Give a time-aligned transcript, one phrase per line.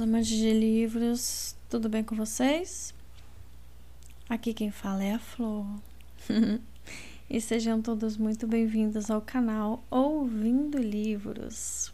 [0.00, 2.94] amantes de livros, tudo bem com vocês?
[4.28, 5.66] Aqui quem fala é a Flor.
[7.30, 11.92] e sejam todos muito bem-vindos ao canal Ouvindo Livros.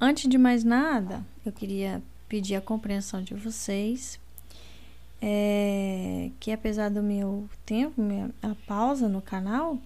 [0.00, 4.18] Antes de mais nada, eu queria pedir a compreensão de vocês
[5.20, 9.78] é, que apesar do meu tempo, minha, a pausa no canal,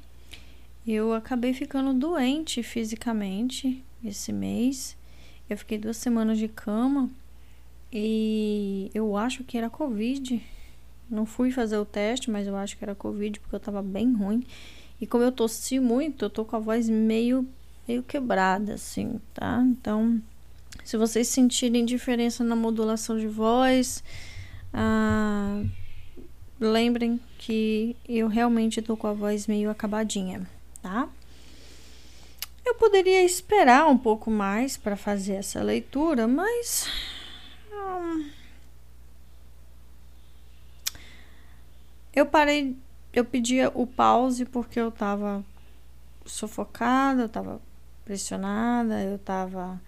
[0.86, 4.96] eu acabei ficando doente fisicamente esse mês
[5.48, 7.10] eu fiquei duas semanas de cama
[7.92, 10.42] e eu acho que era Covid.
[11.10, 14.12] Não fui fazer o teste, mas eu acho que era Covid porque eu tava bem
[14.12, 14.44] ruim.
[15.00, 17.46] E como eu tossi muito, eu tô com a voz meio,
[17.86, 19.62] meio quebrada, assim, tá?
[19.62, 20.20] Então,
[20.82, 24.02] se vocês sentirem diferença na modulação de voz,
[24.72, 25.62] ah,
[26.58, 30.48] lembrem que eu realmente tô com a voz meio acabadinha,
[30.82, 31.08] tá?
[32.64, 36.88] Eu poderia esperar um pouco mais para fazer essa leitura, mas.
[37.70, 38.30] Hum,
[42.14, 42.74] eu parei.
[43.12, 45.44] Eu pedia o pause porque eu estava
[46.24, 47.60] sufocada, eu estava
[48.04, 49.80] pressionada, eu estava.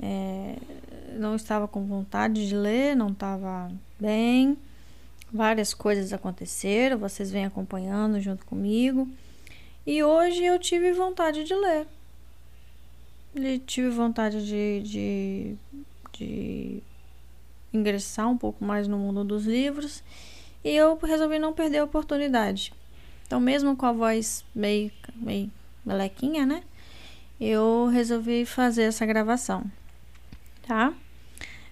[0.00, 0.56] É,
[1.12, 4.56] não estava com vontade de ler, não estava bem.
[5.30, 9.06] Várias coisas aconteceram, vocês vêm acompanhando junto comigo.
[9.86, 11.86] E hoje eu tive vontade de ler
[13.34, 15.56] e tive vontade de, de,
[16.12, 16.82] de
[17.72, 20.02] ingressar um pouco mais no mundo dos livros
[20.64, 22.72] e eu resolvi não perder a oportunidade.
[23.26, 25.50] Então, mesmo com a voz meio, meio
[25.84, 26.62] melequinha, né?
[27.40, 29.64] Eu resolvi fazer essa gravação,
[30.66, 30.92] tá?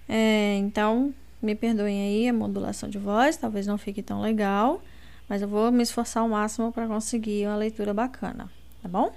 [0.07, 4.81] É, então, me perdoem aí a modulação de voz, talvez não fique tão legal,
[5.27, 8.49] mas eu vou me esforçar ao máximo para conseguir uma leitura bacana,
[8.81, 9.13] tá bom?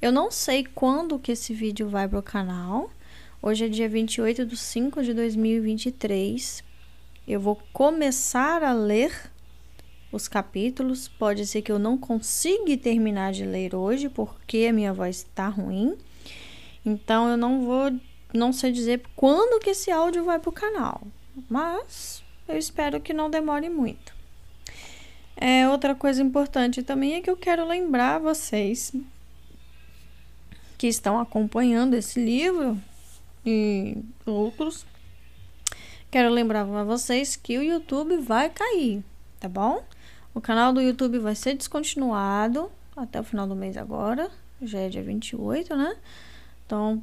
[0.00, 2.90] Eu não sei quando que esse vídeo vai pro canal.
[3.40, 6.62] Hoje é dia 28 de 5 de 2023.
[7.26, 9.30] Eu vou começar a ler
[10.12, 11.08] os capítulos.
[11.08, 15.48] Pode ser que eu não consiga terminar de ler hoje, porque a minha voz está
[15.48, 15.96] ruim.
[16.84, 17.98] Então eu não vou,
[18.34, 21.00] não sei dizer quando que esse áudio vai pro canal.
[21.48, 24.14] Mas eu espero que não demore muito.
[25.34, 28.92] É, outra coisa importante também é que eu quero lembrar vocês
[30.76, 32.78] que estão acompanhando esse livro
[33.44, 34.86] e outros.
[36.10, 39.04] Quero lembrar para vocês que o YouTube vai cair,
[39.40, 39.84] tá bom?
[40.34, 44.30] O canal do YouTube vai ser descontinuado até o final do mês agora,
[44.62, 45.96] já é dia 28, né?
[46.64, 47.02] Então,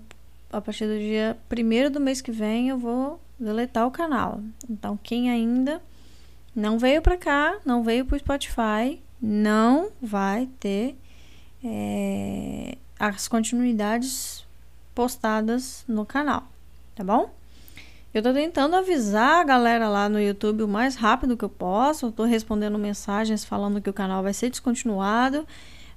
[0.52, 4.42] a partir do dia 1 do mês que vem eu vou deletar o canal.
[4.70, 5.82] Então, quem ainda
[6.56, 10.98] não veio para cá, não veio para o Spotify, não vai ter
[11.64, 14.46] é, as continuidades
[14.96, 16.48] postadas no canal,
[16.96, 17.34] tá bom?
[18.14, 22.06] Eu tô tentando avisar a galera lá no YouTube o mais rápido que eu posso.
[22.06, 25.48] Eu tô respondendo mensagens falando que o canal vai ser descontinuado.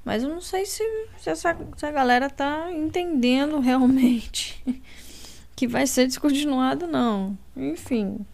[0.03, 0.83] Mas eu não sei se,
[1.19, 4.63] se, essa, se a galera tá entendendo realmente
[5.55, 7.37] que vai ser descontinuado, não.
[7.55, 8.25] Enfim,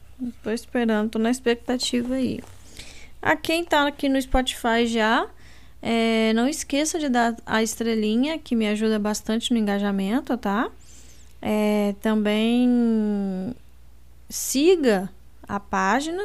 [0.45, 2.41] tô esperando, tô na expectativa aí.
[3.21, 5.27] A quem tá aqui no Spotify já,
[5.83, 10.71] é, não esqueça de dar a estrelinha, que me ajuda bastante no engajamento, tá?
[11.41, 13.53] É, também
[14.31, 15.11] siga
[15.47, 16.23] a página,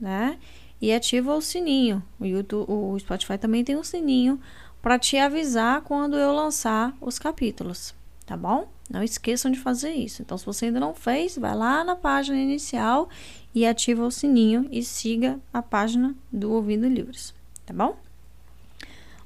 [0.00, 0.38] né?
[0.80, 2.02] E ativa o sininho.
[2.18, 4.40] O, YouTube, o Spotify também tem um sininho
[4.80, 7.94] para te avisar quando eu lançar os capítulos,
[8.24, 8.68] tá bom?
[8.90, 10.22] Não esqueçam de fazer isso.
[10.22, 13.08] Então, se você ainda não fez, vai lá na página inicial
[13.54, 17.34] e ativa o sininho e siga a página do Ouvindo Livros,
[17.64, 17.96] tá bom?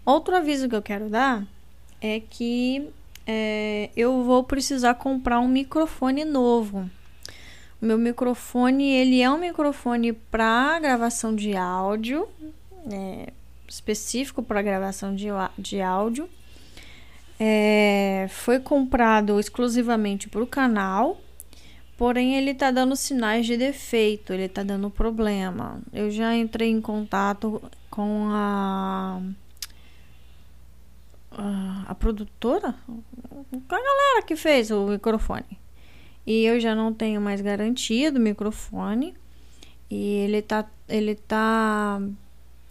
[0.09, 1.47] Outro aviso que eu quero dar
[2.01, 2.89] é que
[3.27, 6.89] é, eu vou precisar comprar um microfone novo.
[7.79, 12.27] O meu microfone, ele é um microfone para gravação de áudio,
[12.91, 13.35] é,
[13.69, 15.27] específico para gravação de,
[15.59, 16.27] de áudio.
[17.39, 21.21] É, foi comprado exclusivamente para o canal,
[21.99, 25.83] porém ele está dando sinais de defeito, ele está dando problema.
[25.93, 27.61] Eu já entrei em contato
[27.91, 29.21] com a
[31.87, 35.59] a, produtora, a galera que fez o microfone.
[36.27, 39.15] E eu já não tenho mais garantia do microfone.
[39.91, 40.69] E ele tá.
[40.89, 42.01] Ele tá.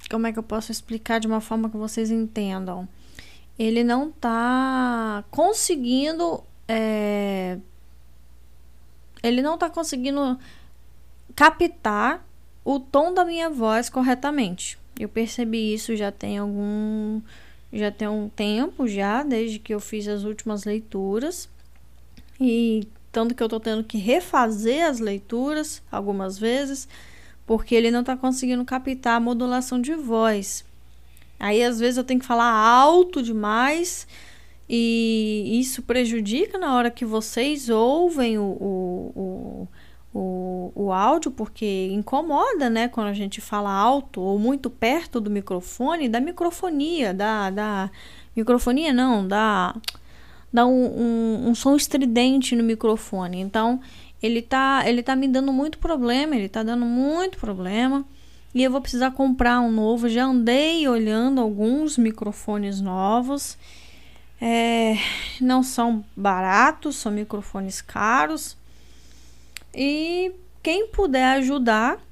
[0.09, 2.87] Como é que eu posso explicar de uma forma que vocês entendam?
[3.57, 6.43] Ele não tá conseguindo.
[6.67, 7.57] É,
[9.23, 10.37] ele não tá conseguindo
[11.35, 12.25] captar
[12.63, 14.77] o tom da minha voz corretamente.
[14.99, 17.21] Eu percebi isso já tem algum
[17.71, 21.49] já tem um tempo já, desde que eu fiz as últimas leituras.
[22.39, 26.87] E tanto que eu tô tendo que refazer as leituras algumas vezes,
[27.45, 30.63] porque ele não tá conseguindo captar a modulação de voz.
[31.39, 34.07] Aí às vezes eu tenho que falar alto demais
[34.69, 39.67] e isso prejudica na hora que vocês ouvem o, o, o,
[40.17, 42.87] o, o áudio, porque incomoda, né?
[42.87, 47.91] Quando a gente fala alto ou muito perto do microfone, da microfonia, da, da
[48.35, 49.75] microfonia não, da,
[50.51, 53.39] da um, um, um som estridente no microfone.
[53.39, 53.79] Então,
[54.21, 58.03] ele tá, ele tá me dando muito problema, ele tá dando muito problema.
[58.55, 60.09] E eu vou precisar comprar um novo.
[60.09, 63.55] Já andei olhando alguns microfones novos.
[64.41, 64.95] É,
[65.39, 68.57] não são baratos, são microfones caros.
[69.77, 70.33] E
[70.63, 72.03] quem puder ajudar,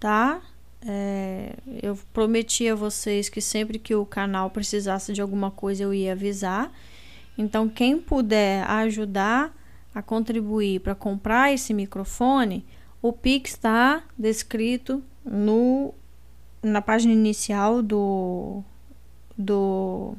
[0.00, 0.40] tá?
[0.86, 5.92] É, eu prometi a vocês que sempre que o canal precisasse de alguma coisa eu
[5.92, 6.72] ia avisar.
[7.36, 9.54] Então, quem puder ajudar
[9.94, 12.64] a contribuir para comprar esse microfone,
[13.02, 15.92] o Pix está descrito no,
[16.62, 18.64] na página inicial do,
[19.36, 20.16] do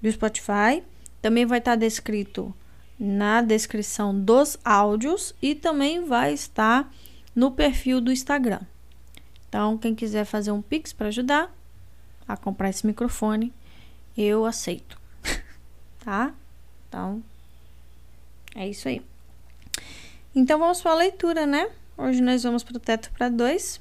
[0.00, 0.82] do Spotify.
[1.20, 2.54] Também vai estar descrito
[2.98, 6.92] na descrição dos áudios e também vai estar
[7.34, 8.60] no perfil do Instagram.
[9.48, 11.54] Então, quem quiser fazer um Pix para ajudar
[12.26, 13.52] a comprar esse microfone,
[14.16, 15.00] eu aceito.
[16.04, 16.34] tá?
[16.88, 17.22] Então,
[18.54, 19.00] é isso aí.
[20.34, 21.70] Então, vamos para a leitura, né?
[21.96, 23.80] Hoje nós vamos para o teto para dois,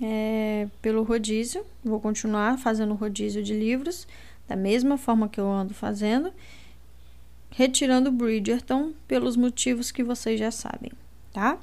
[0.00, 1.64] é, pelo rodízio.
[1.84, 4.06] Vou continuar fazendo rodízio de livros
[4.46, 6.32] da mesma forma que eu ando fazendo,
[7.56, 10.92] retirando Bridgerton pelos motivos que vocês já sabem,
[11.32, 11.58] tá?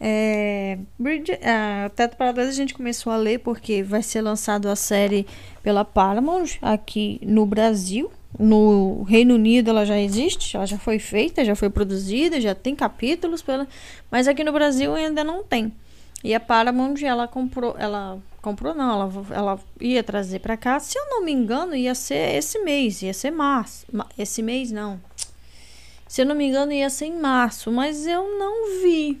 [0.00, 4.76] É, Bridger, é, Teto para a gente começou a ler porque vai ser lançado a
[4.76, 5.26] série
[5.62, 8.10] pela Paramount aqui no Brasil.
[8.38, 12.76] No Reino Unido ela já existe, ela já foi feita, já foi produzida, já tem
[12.76, 13.66] capítulos, pela,
[14.10, 15.72] mas aqui no Brasil ainda não tem.
[16.22, 20.78] E a Paramount ela comprou, ela comprou não, ela, ela ia trazer para cá.
[20.78, 23.86] Se eu não me engano, ia ser esse mês, ia ser março.
[24.16, 25.00] Esse mês não.
[26.08, 29.20] Se eu não me engano, ia ser em março, mas eu não vi.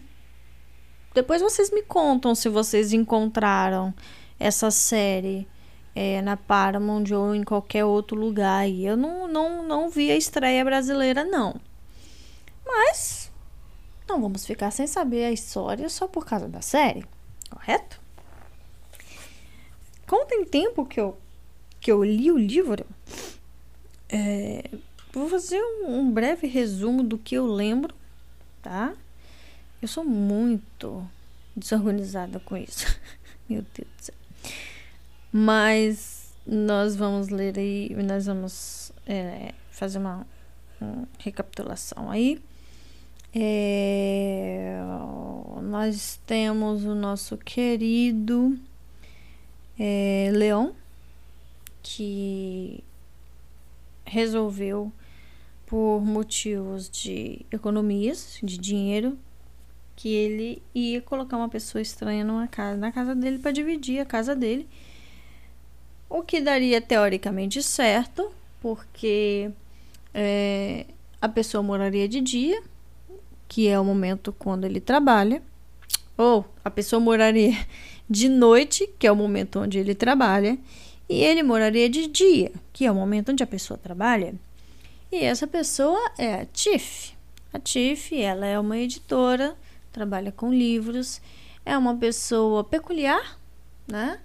[1.14, 3.92] Depois vocês me contam se vocês encontraram
[4.40, 5.46] essa série
[5.94, 8.66] é, na Paramount ou em qualquer outro lugar.
[8.66, 11.60] E eu não, não, não vi a estreia brasileira, não.
[12.64, 13.30] Mas
[14.08, 17.04] não vamos ficar sem saber a história só por causa da série,
[17.50, 18.00] correto?
[20.06, 21.18] Como tem tempo que eu,
[21.78, 22.86] que eu li o livro,
[24.08, 24.64] é,
[25.18, 27.94] vou fazer um, um breve resumo do que eu lembro,
[28.62, 28.94] tá?
[29.80, 31.06] Eu sou muito
[31.56, 32.86] desorganizada com isso.
[33.48, 34.14] Meu Deus do céu.
[35.32, 40.26] Mas nós vamos ler aí, nós vamos é, fazer uma,
[40.80, 42.40] uma, recapitulação aí.
[43.34, 44.78] É,
[45.62, 48.58] nós temos o nosso querido
[49.78, 50.74] é, Leão,
[51.82, 52.82] que
[54.04, 54.90] resolveu,
[55.68, 59.18] por motivos de economias, de dinheiro,
[59.94, 64.06] que ele ia colocar uma pessoa estranha numa casa, na casa dele para dividir a
[64.06, 64.66] casa dele.
[66.08, 68.32] O que daria teoricamente certo,
[68.62, 69.50] porque
[70.14, 70.86] é,
[71.20, 72.62] a pessoa moraria de dia,
[73.46, 75.42] que é o momento quando ele trabalha,
[76.16, 77.54] ou a pessoa moraria
[78.08, 80.56] de noite, que é o momento onde ele trabalha,
[81.10, 84.34] e ele moraria de dia, que é o momento onde a pessoa trabalha.
[85.10, 87.14] E essa pessoa é a Tiff.
[87.52, 89.56] A Tiff, ela é uma editora,
[89.90, 91.20] trabalha com livros,
[91.64, 93.38] é uma pessoa peculiar,
[93.86, 94.20] né?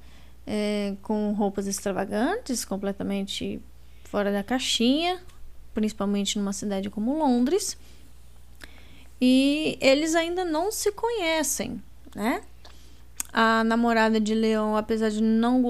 [0.45, 3.61] É, com roupas extravagantes, completamente
[4.03, 5.21] fora da caixinha,
[5.73, 7.77] principalmente numa cidade como Londres.
[9.21, 11.81] E eles ainda não se conhecem,
[12.13, 12.41] né?
[13.31, 15.63] A namorada de Leon, apesar de não,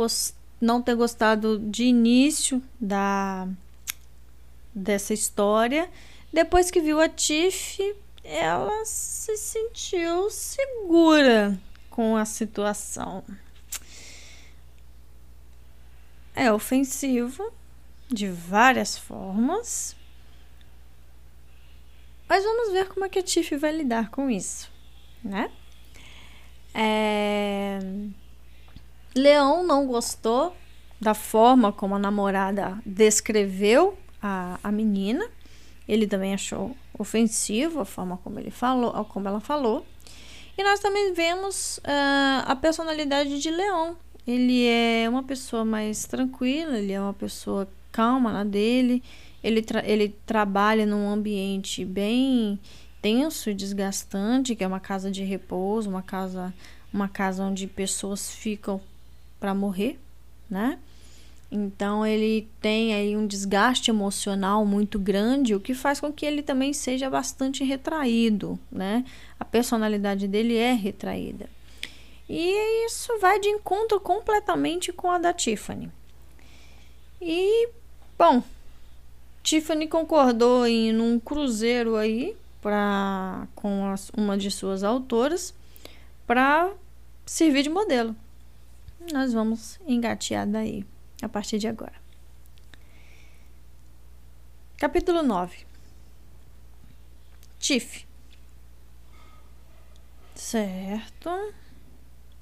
[0.59, 3.47] não ter gostado de início da
[4.73, 5.89] dessa história,
[6.31, 13.23] depois que viu a Tiff, ela se sentiu segura com a situação.
[16.35, 17.53] É ofensivo
[18.07, 19.95] de várias formas.
[22.27, 24.71] Mas vamos ver como é que a Tiff vai lidar com isso,
[25.23, 25.51] né?
[26.73, 27.79] É...
[29.15, 30.55] Leão não gostou
[30.99, 35.27] da forma como a namorada descreveu a, a menina.
[35.87, 39.85] Ele também achou ofensivo a forma como ele falou, como ela falou.
[40.57, 43.97] E nós também vemos uh, a personalidade de Leão.
[44.25, 49.03] Ele é uma pessoa mais tranquila, ele é uma pessoa calma na dele.
[49.43, 52.57] ele, tra ele trabalha num ambiente bem
[53.01, 56.53] tenso e desgastante, que é uma casa de repouso, uma casa,
[56.93, 58.79] uma casa onde pessoas ficam
[59.41, 59.99] para morrer,
[60.49, 60.79] né?
[61.55, 66.41] Então ele tem aí um desgaste emocional muito grande, o que faz com que ele
[66.41, 69.05] também seja bastante retraído, né?
[69.39, 71.47] A personalidade dele é retraída.
[72.27, 75.91] E isso vai de encontro completamente com a da Tiffany.
[77.21, 77.69] E,
[78.17, 78.41] bom,
[79.43, 85.53] Tiffany concordou em ir num cruzeiro aí pra, com as, uma de suas autoras
[86.25, 86.71] para
[87.27, 88.15] servir de modelo.
[89.11, 90.83] Nós vamos engatear daí
[91.25, 92.01] a partir de agora.
[94.77, 95.65] Capítulo 9
[97.63, 98.05] Tiff.
[100.35, 101.53] Certo.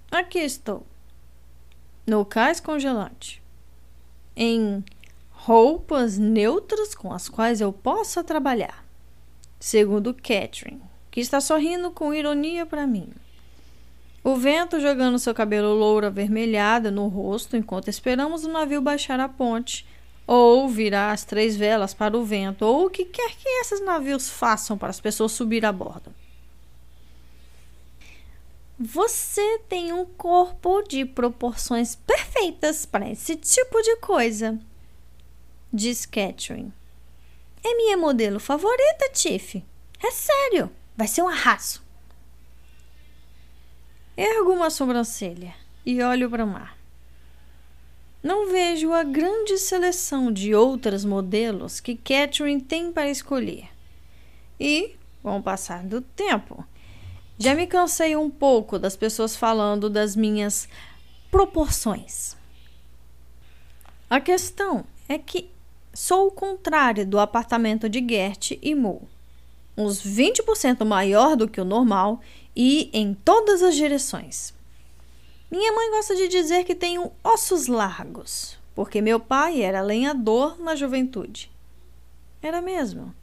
[0.09, 0.83] Aqui estou.
[2.07, 3.39] No cais congelante.
[4.35, 4.83] Em
[5.29, 8.83] roupas neutras com as quais eu possa trabalhar.
[9.59, 13.13] Segundo Catherine, que está sorrindo com ironia para mim.
[14.23, 19.27] O vento jogando seu cabelo louro avermelhado no rosto enquanto esperamos o navio baixar a
[19.27, 19.85] ponte,
[20.27, 24.29] ou virar as três velas para o vento, ou o que quer que esses navios
[24.29, 26.13] façam para as pessoas subir a bordo.
[28.79, 34.59] Você tem um corpo de proporções perfeitas para esse tipo de coisa,
[35.73, 36.71] diz Catherine.
[37.63, 39.63] É minha modelo favorita, Tiff.
[40.03, 41.80] É sério, vai ser um arraso.
[44.21, 46.77] Ergo uma sobrancelha e olho para o mar.
[48.21, 53.67] Não vejo a grande seleção de outras modelos que Catherine tem para escolher.
[54.59, 56.63] E, com o passar do tempo,
[57.35, 60.69] já me cansei um pouco das pessoas falando das minhas
[61.31, 62.37] proporções.
[64.07, 65.49] A questão é que
[65.95, 69.09] sou o contrário do apartamento de Gert e Mo.
[69.75, 72.21] Uns 20% maior do que o normal
[72.55, 74.53] e em todas as direções.
[75.49, 80.75] Minha mãe gosta de dizer que tenho ossos largos, porque meu pai era lenhador na
[80.75, 81.51] juventude.
[82.41, 83.13] Era mesmo.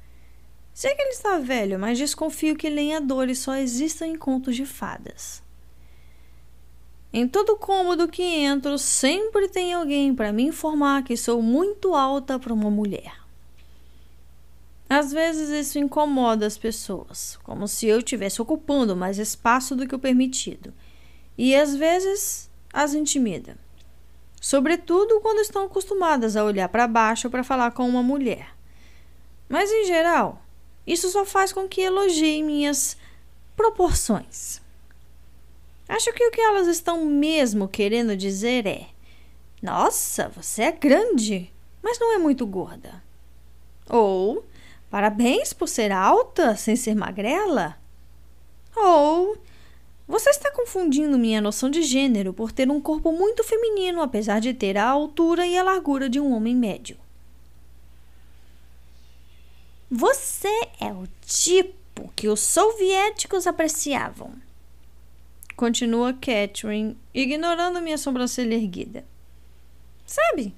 [0.74, 5.42] Sei que ele está velho, mas desconfio que lenhadores só existam em contos de fadas.
[7.12, 12.38] Em todo cômodo que entro, sempre tem alguém para me informar que sou muito alta
[12.38, 13.27] para uma mulher.
[14.88, 19.94] Às vezes isso incomoda as pessoas, como se eu estivesse ocupando mais espaço do que
[19.94, 20.72] o permitido,
[21.36, 23.56] e às vezes as intimida.
[24.40, 28.54] Sobretudo quando estão acostumadas a olhar para baixo para falar com uma mulher.
[29.48, 30.42] Mas em geral,
[30.86, 32.96] isso só faz com que elogie minhas
[33.56, 34.62] proporções.
[35.88, 38.86] Acho que o que elas estão mesmo querendo dizer é:
[39.62, 41.52] Nossa, você é grande,
[41.82, 43.02] mas não é muito gorda.
[43.88, 44.44] Ou
[44.90, 47.76] Parabéns por ser alta sem ser magrela?
[48.74, 49.36] Ou
[50.06, 54.54] você está confundindo minha noção de gênero por ter um corpo muito feminino, apesar de
[54.54, 56.96] ter a altura e a largura de um homem médio.
[59.90, 60.48] Você
[60.80, 64.32] é o tipo que os soviéticos apreciavam.
[65.56, 69.04] Continua Catherine, ignorando minha sobrancelha erguida.
[70.06, 70.54] Sabe,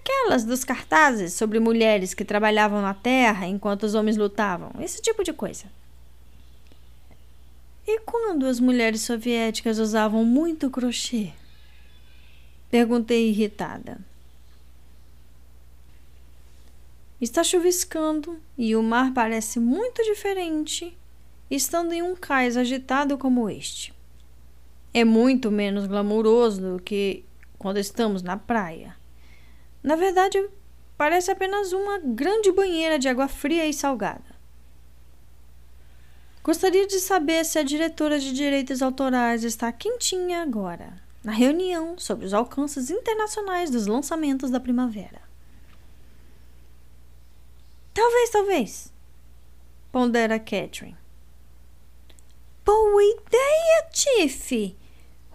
[0.00, 5.22] Aquelas dos cartazes sobre mulheres que trabalhavam na terra enquanto os homens lutavam, esse tipo
[5.24, 5.66] de coisa.
[7.86, 11.32] E quando as mulheres soviéticas usavam muito crochê?
[12.68, 13.98] Perguntei irritada.
[17.20, 20.96] Está chuviscando e o mar parece muito diferente
[21.50, 23.94] estando em um cais agitado como este.
[24.92, 27.24] É muito menos glamuroso do que
[27.58, 28.96] quando estamos na praia.
[29.86, 30.44] Na verdade,
[30.98, 34.34] parece apenas uma grande banheira de água fria e salgada.
[36.42, 42.26] Gostaria de saber se a diretora de direitos autorais está quentinha agora, na reunião sobre
[42.26, 45.22] os alcances internacionais dos lançamentos da primavera.
[47.94, 48.92] Talvez, talvez,
[49.92, 50.96] pondera Catherine.
[52.64, 54.76] Boa ideia, Tiff!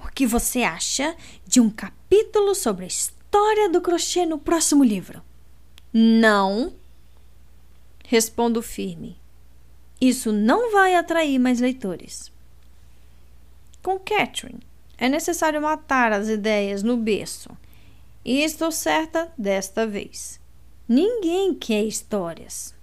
[0.04, 1.16] O que você acha
[1.48, 3.21] de um capítulo sobre a história?
[3.32, 5.24] História do crochê no próximo livro?
[5.94, 6.74] Não.
[8.06, 9.18] Respondo firme.
[10.02, 12.30] Isso não vai atrair mais leitores.
[13.82, 14.60] Com Catherine,
[14.98, 17.50] é necessário matar as ideias no berço.
[18.26, 20.38] E estou certa desta vez.
[20.86, 22.76] Ninguém quer histórias.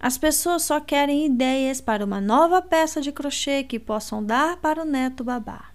[0.00, 4.82] As pessoas só querem ideias para uma nova peça de crochê que possam dar para
[4.82, 5.70] o neto babá.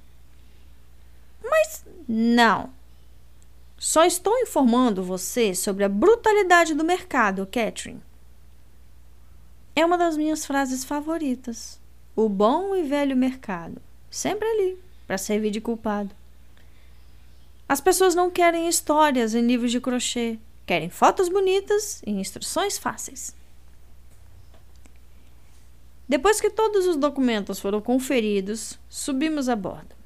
[1.42, 2.78] Mas não.
[3.80, 8.02] Só estou informando você sobre a brutalidade do mercado, Catherine.
[9.74, 11.80] É uma das minhas frases favoritas.
[12.14, 13.82] O bom e velho mercado.
[14.12, 16.14] Sempre ali, para servir de culpado.
[17.70, 23.34] As pessoas não querem histórias em livros de crochê, querem fotos bonitas e instruções fáceis.
[26.08, 29.99] Depois que todos os documentos foram conferidos, subimos a bordo.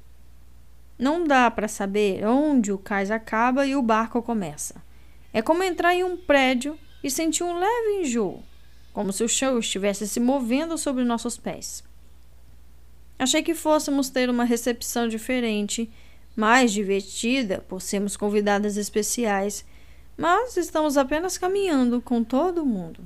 [0.98, 4.82] Não dá para saber onde o cais acaba e o barco começa.
[5.32, 8.42] É como entrar em um prédio e sentir um leve enjoo,
[8.92, 11.82] como se o chão estivesse se movendo sobre nossos pés.
[13.18, 15.90] Achei que fôssemos ter uma recepção diferente,
[16.36, 19.64] mais divertida por sermos convidadas especiais,
[20.16, 23.00] mas estamos apenas caminhando com todo mundo.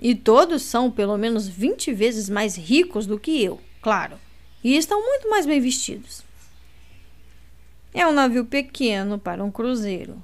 [0.00, 4.18] E todos são pelo menos 20 vezes mais ricos do que eu, claro,
[4.62, 6.23] e estão muito mais bem vestidos.
[7.94, 10.20] É um navio pequeno para um cruzeiro.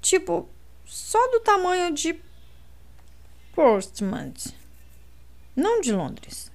[0.00, 0.48] Tipo,
[0.84, 2.16] só do tamanho de
[3.52, 4.54] Portsmouth,
[5.56, 6.52] não de Londres.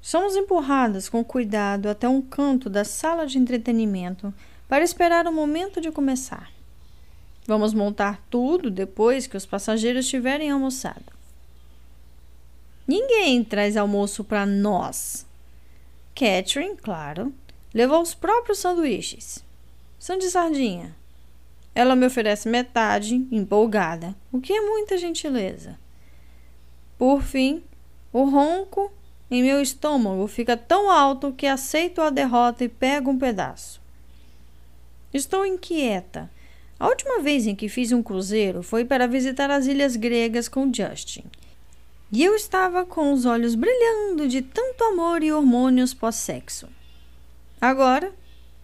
[0.00, 4.34] Somos empurradas com cuidado até um canto da sala de entretenimento
[4.68, 6.50] para esperar o momento de começar.
[7.46, 11.12] Vamos montar tudo depois que os passageiros tiverem almoçado.
[12.88, 15.24] Ninguém traz almoço para nós.
[16.14, 17.32] Catherine, claro,
[17.76, 19.44] levou os próprios sanduíches.
[19.98, 20.96] São de sardinha.
[21.74, 25.78] Ela me oferece metade, empolgada, o que é muita gentileza.
[26.96, 27.62] Por fim,
[28.10, 28.90] o ronco
[29.30, 33.78] em meu estômago fica tão alto que aceito a derrota e pego um pedaço.
[35.12, 36.30] Estou inquieta.
[36.80, 40.72] A última vez em que fiz um cruzeiro foi para visitar as ilhas gregas com
[40.72, 41.24] Justin.
[42.10, 46.68] E eu estava com os olhos brilhando de tanto amor e hormônios pós-sexo.
[47.60, 48.12] Agora,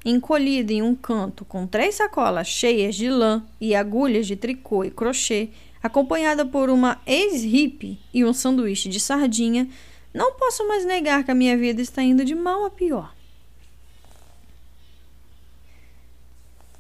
[0.05, 4.91] encolhida em um canto com três sacolas cheias de lã e agulhas de tricô e
[4.91, 5.51] crochê,
[5.83, 9.69] acompanhada por uma ex-hippie e um sanduíche de sardinha,
[10.13, 13.15] não posso mais negar que a minha vida está indo de mal a pior.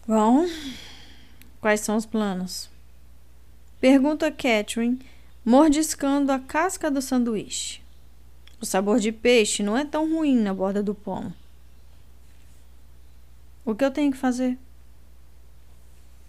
[0.06, 0.46] Bom,
[1.60, 2.68] quais são os planos?
[3.80, 5.00] Pergunta Catherine,
[5.44, 7.80] mordiscando a casca do sanduíche.
[8.60, 11.32] O sabor de peixe não é tão ruim na borda do pão.
[13.64, 14.58] O que eu tenho que fazer?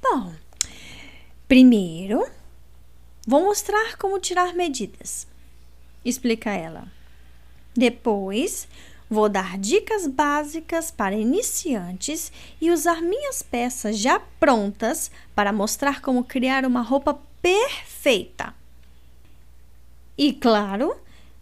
[0.01, 0.33] Bom,
[1.47, 2.23] primeiro
[3.25, 5.27] vou mostrar como tirar medidas,
[6.05, 6.87] explica ela.
[7.75, 8.67] Depois
[9.09, 16.23] vou dar dicas básicas para iniciantes e usar minhas peças já prontas para mostrar como
[16.23, 18.53] criar uma roupa perfeita.
[20.15, 20.95] E claro,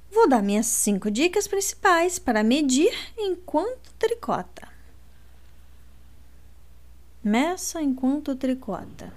[0.09, 4.70] vou dar minhas cinco dicas principais para medir enquanto tricota.
[7.23, 9.13] Meça enquanto tricota.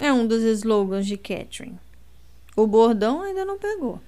[0.00, 1.78] É um dos slogans de Catherine.
[2.56, 4.00] O bordão ainda não pegou.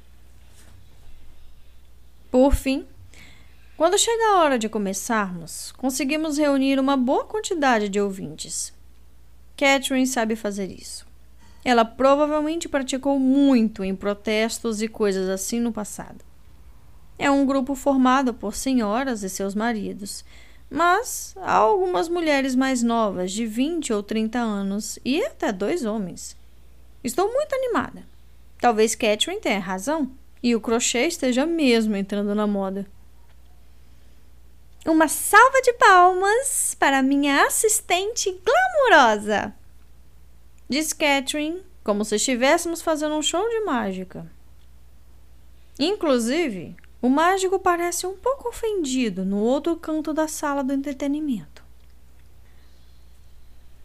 [2.32, 2.84] Por fim,
[3.76, 8.72] quando chega a hora de começarmos, conseguimos reunir uma boa quantidade de ouvintes.
[9.56, 11.06] Catherine sabe fazer isso.
[11.64, 16.24] Ela provavelmente praticou muito em protestos e coisas assim no passado.
[17.16, 20.24] É um grupo formado por senhoras e seus maridos
[20.72, 26.34] mas há algumas mulheres mais novas, de 20 ou 30 anos, e até dois homens.
[27.04, 28.06] Estou muito animada.
[28.58, 30.10] Talvez Catherine tenha razão
[30.42, 32.86] e o crochê esteja mesmo entrando na moda.
[34.86, 39.54] Uma salva de palmas para minha assistente glamurosa,
[40.68, 44.26] diz Catherine, como se estivéssemos fazendo um show de mágica.
[45.78, 51.64] Inclusive, o mágico parece um pouco ofendido no outro canto da sala do entretenimento.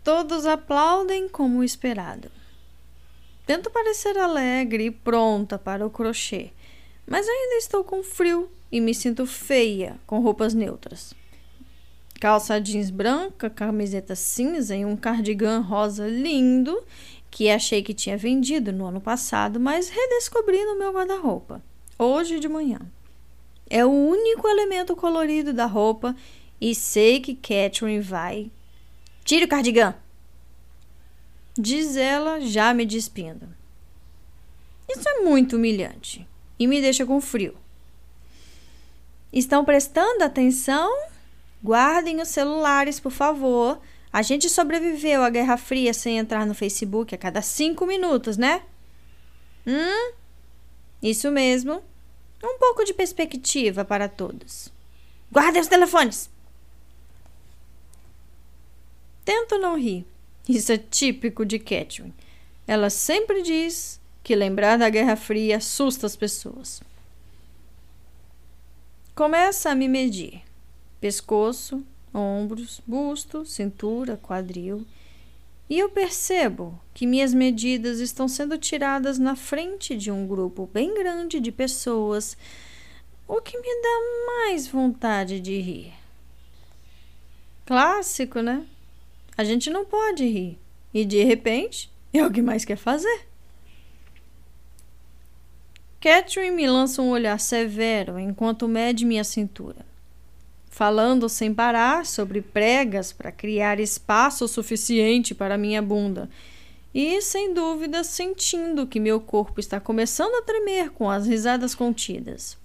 [0.03, 2.31] Todos aplaudem como esperado.
[3.47, 6.51] Tento parecer alegre e pronta para o crochê,
[7.07, 11.13] mas ainda estou com frio e me sinto feia com roupas neutras.
[12.19, 16.83] Calça jeans branca, camiseta cinza e um cardigan rosa lindo
[17.31, 21.63] que achei que tinha vendido no ano passado, mas redescobri no meu guarda-roupa,
[21.97, 22.79] hoje de manhã.
[23.69, 26.15] É o único elemento colorido da roupa
[26.59, 28.51] e sei que Catherine vai.
[29.23, 29.95] Tire o cardigan!
[31.57, 33.47] Diz ela, já me despindo.
[34.87, 36.25] Isso é muito humilhante
[36.57, 37.55] e me deixa com frio.
[39.33, 40.89] Estão prestando atenção?
[41.63, 43.79] Guardem os celulares, por favor.
[44.13, 48.61] A gente sobreviveu à Guerra Fria sem entrar no Facebook a cada cinco minutos, né?
[49.65, 50.13] Hum?
[51.03, 51.83] Isso mesmo.
[52.43, 54.71] Um pouco de perspectiva para todos.
[55.31, 56.29] Guardem os telefones!
[59.25, 60.05] Tento não rir.
[60.47, 62.13] Isso é típico de Catherine.
[62.65, 66.81] Ela sempre diz que lembrar da Guerra Fria assusta as pessoas.
[69.15, 70.43] Começa a me medir:
[71.01, 74.85] pescoço, ombros, busto, cintura, quadril.
[75.69, 80.93] E eu percebo que minhas medidas estão sendo tiradas na frente de um grupo bem
[80.93, 82.37] grande de pessoas,
[83.27, 85.93] o que me dá mais vontade de rir.
[87.65, 88.65] Clássico, né?
[89.37, 90.57] A gente não pode rir.
[90.93, 93.27] E de repente, é o que mais quer fazer.
[95.99, 99.85] Catherine me lança um olhar severo enquanto mede minha cintura
[100.77, 106.29] falando sem parar sobre pregas para criar espaço suficiente para minha bunda.
[106.93, 112.55] E, sem dúvida, sentindo que meu corpo está começando a tremer com as risadas contidas.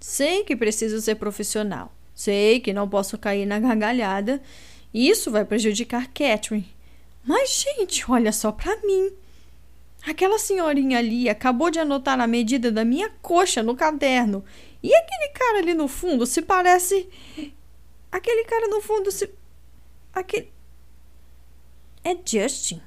[0.00, 1.92] Sei que preciso ser profissional.
[2.14, 4.40] Sei que não posso cair na gargalhada.
[4.92, 6.74] Isso vai prejudicar Catherine.
[7.22, 9.12] Mas, gente, olha só para mim.
[10.06, 14.42] Aquela senhorinha ali acabou de anotar a medida da minha coxa no caderno
[14.82, 17.08] e aquele cara ali no fundo se parece.
[18.10, 19.30] Aquele cara no fundo se.
[20.12, 20.52] Aquele.
[22.04, 22.82] É Justin.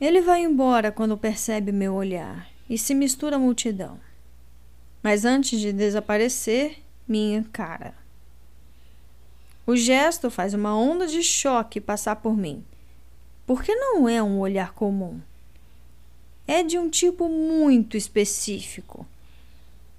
[0.00, 4.00] Ele vai embora quando percebe meu olhar e se mistura à multidão.
[5.02, 7.94] Mas antes de desaparecer, me encara.
[9.66, 12.64] O gesto faz uma onda de choque passar por mim,
[13.46, 15.20] porque não é um olhar comum
[16.46, 19.06] é de um tipo muito específico.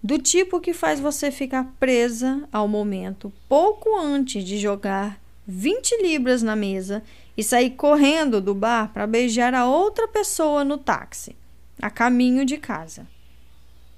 [0.02, 6.44] Do tipo que faz você ficar presa ao momento pouco antes de jogar 20 libras
[6.44, 7.04] na mesa
[7.36, 11.36] e sair correndo do bar para beijar a outra pessoa no táxi,
[11.82, 13.08] a caminho de casa.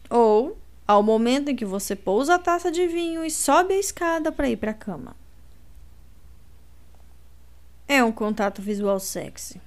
[0.10, 0.58] Ou
[0.88, 4.50] ao momento em que você pousa a taça de vinho e sobe a escada para
[4.50, 5.16] ir para a cama.
[7.88, 9.62] É um contato visual sexy.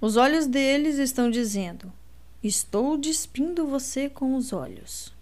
[0.00, 1.92] Os olhos deles estão dizendo:
[2.42, 5.12] Estou despindo você com os olhos.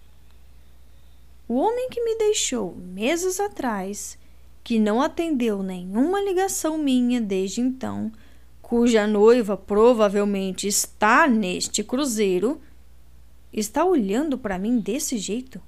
[1.47, 4.19] O homem que me deixou meses atrás,
[4.63, 8.11] que não atendeu nenhuma ligação minha desde então,
[8.63, 12.61] cuja noiva provavelmente está neste cruzeiro,
[13.53, 15.61] está olhando para mim desse jeito.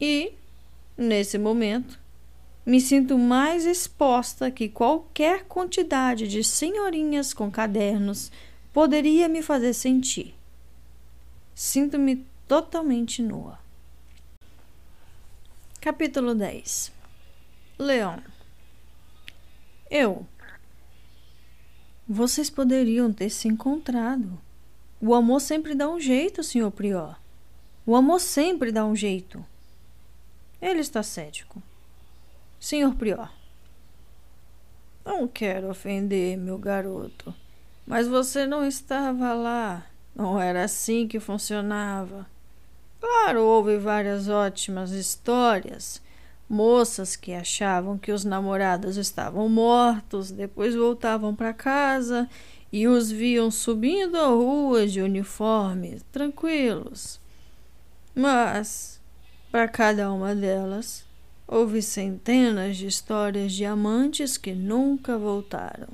[0.00, 0.32] E,
[0.96, 1.98] nesse momento,
[2.68, 8.30] me sinto mais exposta que qualquer quantidade de senhorinhas com cadernos
[8.74, 10.34] poderia me fazer sentir.
[11.54, 13.58] Sinto-me totalmente nua.
[15.80, 16.92] Capítulo 10
[17.78, 18.22] Leão
[19.90, 20.26] Eu
[22.06, 24.38] Vocês poderiam ter se encontrado.
[25.00, 27.18] O amor sempre dá um jeito, senhor Prior.
[27.86, 29.42] O amor sempre dá um jeito.
[30.60, 31.62] Ele está cético.
[32.60, 33.30] Senhor Prior.
[35.04, 37.34] Não quero ofender meu garoto,
[37.86, 39.86] mas você não estava lá.
[40.14, 42.26] Não era assim que funcionava.
[43.00, 46.02] Claro, houve várias ótimas histórias.
[46.48, 52.28] Moças que achavam que os namorados estavam mortos, depois voltavam para casa
[52.72, 57.20] e os viam subindo a rua de uniforme, tranquilos.
[58.14, 59.00] Mas,
[59.50, 61.07] para cada uma delas,
[61.50, 65.88] Houve centenas de histórias de amantes que nunca voltaram.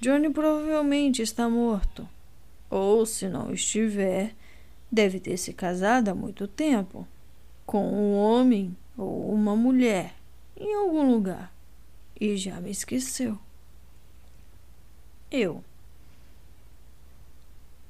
[0.00, 2.08] Johnny provavelmente está morto.
[2.70, 4.32] Ou, se não estiver,
[4.90, 7.06] deve ter se casado há muito tempo
[7.66, 10.14] com um homem ou uma mulher
[10.56, 11.52] em algum lugar
[12.20, 13.36] e já me esqueceu.
[15.28, 15.64] Eu.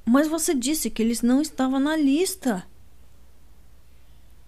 [0.06, 2.66] Mas você disse que eles não estavam na lista.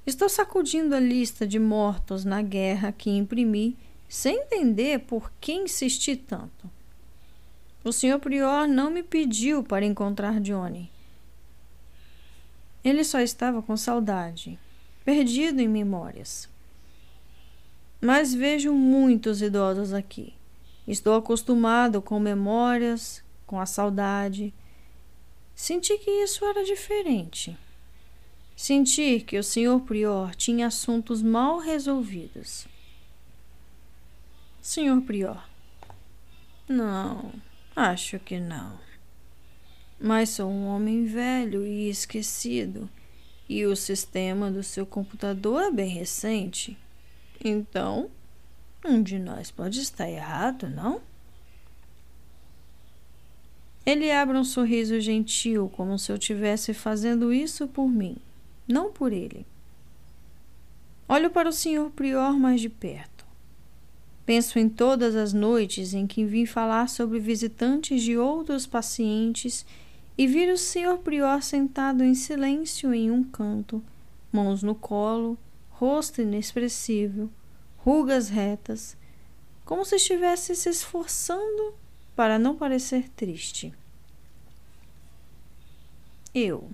[0.04, 3.76] Estou sacudindo a lista de mortos na guerra que imprimi,
[4.08, 6.68] sem entender por que insisti tanto.
[7.84, 10.90] O senhor Prior não me pediu para encontrar Johnny.
[12.84, 14.58] Ele só estava com saudade,
[15.04, 16.48] perdido em memórias.
[18.00, 20.34] Mas vejo muitos idosos aqui.
[20.86, 24.52] Estou acostumado com memórias, com a saudade.
[25.54, 27.56] Senti que isso era diferente.
[28.56, 32.66] Senti que o senhor Prior tinha assuntos mal resolvidos.
[34.60, 35.48] Senhor Prior.
[36.68, 37.32] Não,
[37.74, 38.78] acho que não.
[39.98, 42.88] Mas sou um homem velho e esquecido,
[43.48, 46.78] e o sistema do seu computador é bem recente.
[47.44, 48.10] Então,
[48.84, 51.00] um de nós pode estar errado, não?
[53.84, 58.16] Ele abre um sorriso gentil, como se eu estivesse fazendo isso por mim
[58.72, 59.46] não por ele.
[61.06, 63.26] Olho para o senhor prior mais de perto.
[64.24, 69.66] Penso em todas as noites em que vim falar sobre visitantes de outros pacientes
[70.16, 73.82] e vir o senhor prior sentado em silêncio em um canto,
[74.32, 75.36] mãos no colo,
[75.70, 77.30] rosto inexpressivo,
[77.78, 78.96] rugas retas,
[79.64, 81.74] como se estivesse se esforçando
[82.16, 83.72] para não parecer triste.
[86.34, 86.70] Eu.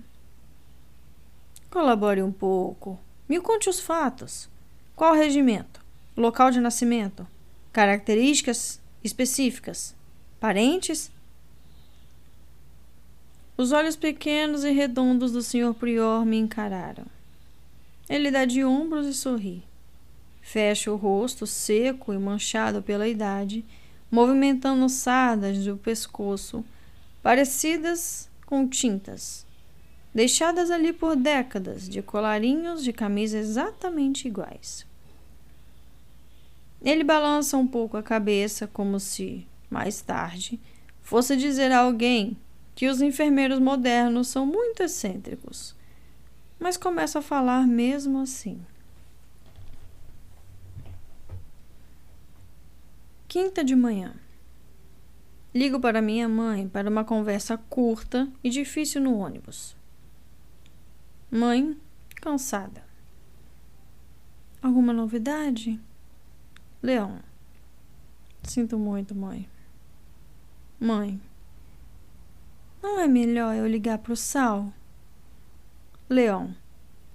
[1.69, 2.99] Colabore um pouco.
[3.27, 4.49] Me conte os fatos.
[4.95, 5.79] Qual regimento?
[6.17, 7.27] Local de nascimento?
[7.71, 9.95] Características específicas?
[10.39, 11.11] Parentes?
[13.55, 15.75] Os olhos pequenos e redondos do Sr.
[15.75, 17.05] Prior me encararam.
[18.09, 19.63] Ele dá de ombros e sorri.
[20.41, 23.63] Fecha o rosto seco e manchado pela idade,
[24.09, 26.65] movimentando sardas do pescoço,
[27.21, 29.45] parecidas com tintas,
[30.13, 34.85] deixadas ali por décadas de colarinhos de camisa exatamente iguais.
[36.81, 40.59] Ele balança um pouco a cabeça, como se, mais tarde,
[41.01, 42.37] fosse dizer a alguém
[42.73, 45.75] que os enfermeiros modernos são muito excêntricos,
[46.57, 48.59] mas começa a falar mesmo assim.
[53.27, 54.13] Quinta de manhã.
[55.53, 59.78] Ligo para minha mãe para uma conversa curta e difícil no ônibus.
[61.31, 61.79] Mãe,
[62.15, 62.83] cansada.
[64.61, 65.79] Alguma novidade?
[66.81, 67.19] Leão.
[68.41, 69.47] Sinto muito, mãe.
[70.79, 71.21] Mãe.
[72.81, 74.73] Não é melhor eu ligar para o Sal?
[76.09, 76.55] Leão.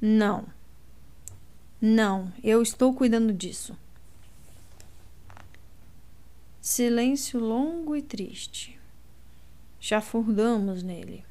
[0.00, 0.46] Não.
[1.81, 3.77] Não, eu estou cuidando disso.
[6.61, 8.79] Silêncio longo e triste.
[9.81, 11.24] Chafurdamos nele.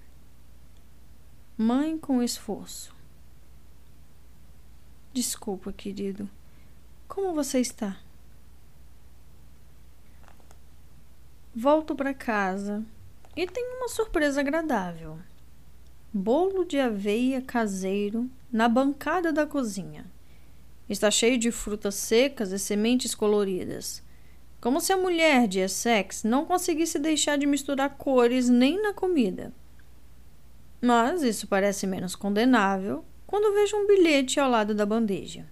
[1.58, 2.96] Mãe com esforço.
[5.14, 6.30] Desculpa, querido.
[7.08, 8.00] Como você está?
[11.56, 12.84] Volto para casa
[13.36, 15.20] e tenho uma surpresa agradável.
[16.12, 20.06] Bolo de aveia caseiro na bancada da cozinha.
[20.90, 24.04] Está cheio de frutas secas e sementes coloridas
[24.64, 29.52] como se a mulher de Essex não conseguisse deixar de misturar cores nem na comida.
[30.84, 35.48] Mas isso parece menos condenável quando vejo um bilhete ao lado da bandeja.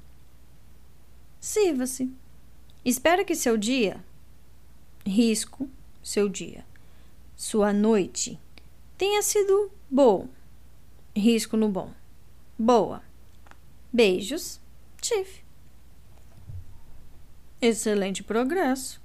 [1.39, 2.11] Sirva-se.
[2.83, 4.03] Espero que seu dia.
[5.05, 5.69] Risco
[6.03, 6.65] seu dia.
[7.33, 8.37] Sua noite
[8.97, 10.27] tenha sido bom.
[11.15, 11.93] Risco no bom.
[12.59, 13.01] Boa.
[13.91, 14.59] Beijos,
[14.99, 15.45] Tiff.
[17.61, 19.00] Excelente progresso.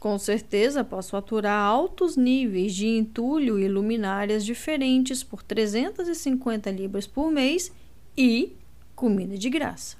[0.00, 7.30] Com certeza posso aturar altos níveis de entulho e luminárias diferentes por 350 libras por
[7.30, 7.70] mês
[8.16, 8.56] e
[8.96, 9.98] comida de graça.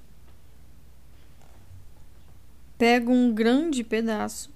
[2.79, 4.51] Pego um grande pedaço,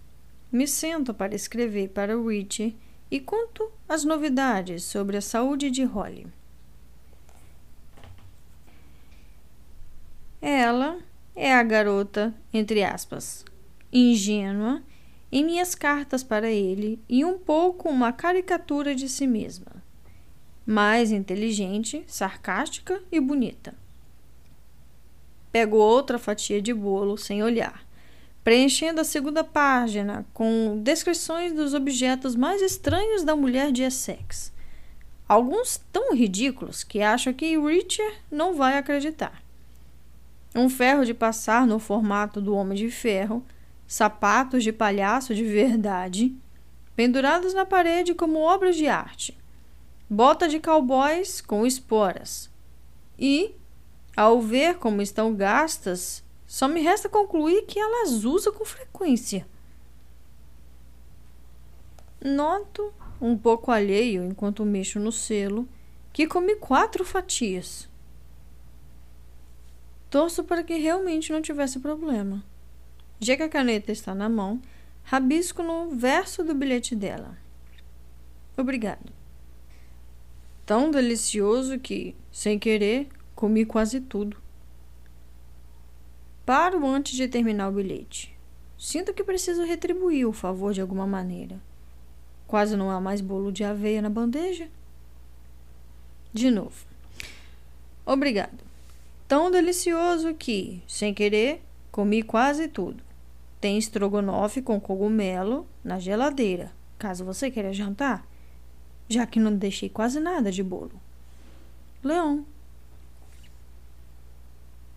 [0.51, 2.75] me sento para escrever para Richie
[3.11, 6.27] e conto as novidades sobre a saúde de Holly.
[10.41, 11.01] Ela
[11.37, 13.45] é a garota, entre aspas,
[13.93, 14.83] ingênua
[15.35, 19.83] em minhas cartas para ele e um pouco uma caricatura de si mesma.
[20.65, 23.75] Mais inteligente, sarcástica e bonita.
[25.51, 27.85] Pego outra fatia de bolo sem olhar,
[28.45, 34.53] preenchendo a segunda página com descrições dos objetos mais estranhos da mulher de Essex.
[35.27, 39.43] Alguns tão ridículos que acho que Richard não vai acreditar.
[40.55, 43.45] Um ferro de passar no formato do Homem de Ferro,
[43.87, 46.35] sapatos de palhaço de verdade,
[46.97, 49.37] pendurados na parede como obras de arte,
[50.09, 52.51] bota de cowboys com esporas.
[53.19, 53.55] E,
[54.17, 59.47] ao ver como estão gastas, só me resta concluir que ela as usa com frequência.
[62.21, 65.69] Noto, um pouco alheio enquanto mexo no selo,
[66.13, 67.89] que comi quatro fatias.
[70.09, 72.43] Torço para que realmente não tivesse problema.
[73.25, 74.61] Já que a caneta está na mão,
[75.03, 77.39] rabisco no verso do bilhete dela.
[78.55, 79.11] Obrigado.
[80.67, 84.37] Tão delicioso que, sem querer, comi quase tudo.
[86.45, 88.37] Paro antes de terminar o bilhete.
[88.77, 91.59] Sinto que preciso retribuir o favor de alguma maneira.
[92.47, 94.69] Quase não há mais bolo de aveia na bandeja.
[96.31, 96.85] De novo.
[98.05, 98.63] Obrigado.
[99.27, 101.63] Tão delicioso que, sem querer,
[101.95, 103.04] Comi quase tudo.
[103.65, 108.29] Tem estrogonofe com cogumelo na geladeira, caso você queira jantar,
[109.09, 111.01] já que não deixei quase nada de bolo.
[112.03, 112.45] Leão.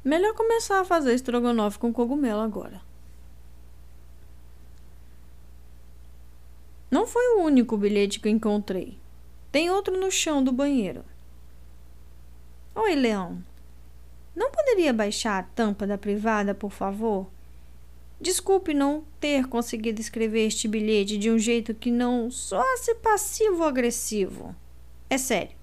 [0.04, 2.82] Melhor começar a fazer estrogonofe com cogumelo agora.
[6.92, 9.00] Não foi o único bilhete que encontrei.
[9.50, 11.06] Tem outro no chão do banheiro.
[12.76, 13.42] Oi, Leão.
[14.36, 17.37] Não poderia baixar a tampa da privada, por favor?
[18.20, 24.56] Desculpe não ter conseguido escrever este bilhete de um jeito que não soasse passivo-agressivo.
[25.10, 25.56] É sério.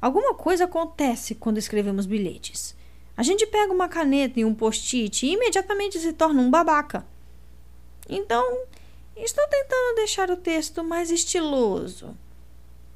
[0.00, 2.76] Alguma coisa acontece quando escrevemos bilhetes.
[3.16, 7.06] A gente pega uma caneta e um post-it e imediatamente se torna um babaca.
[8.08, 8.64] Então,
[9.16, 12.14] estou tentando deixar o texto mais estiloso.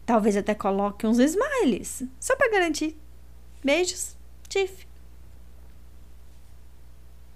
[0.05, 2.97] Talvez até coloque uns smiles, só para garantir.
[3.65, 4.15] Beijos,
[4.47, 4.90] Tiff.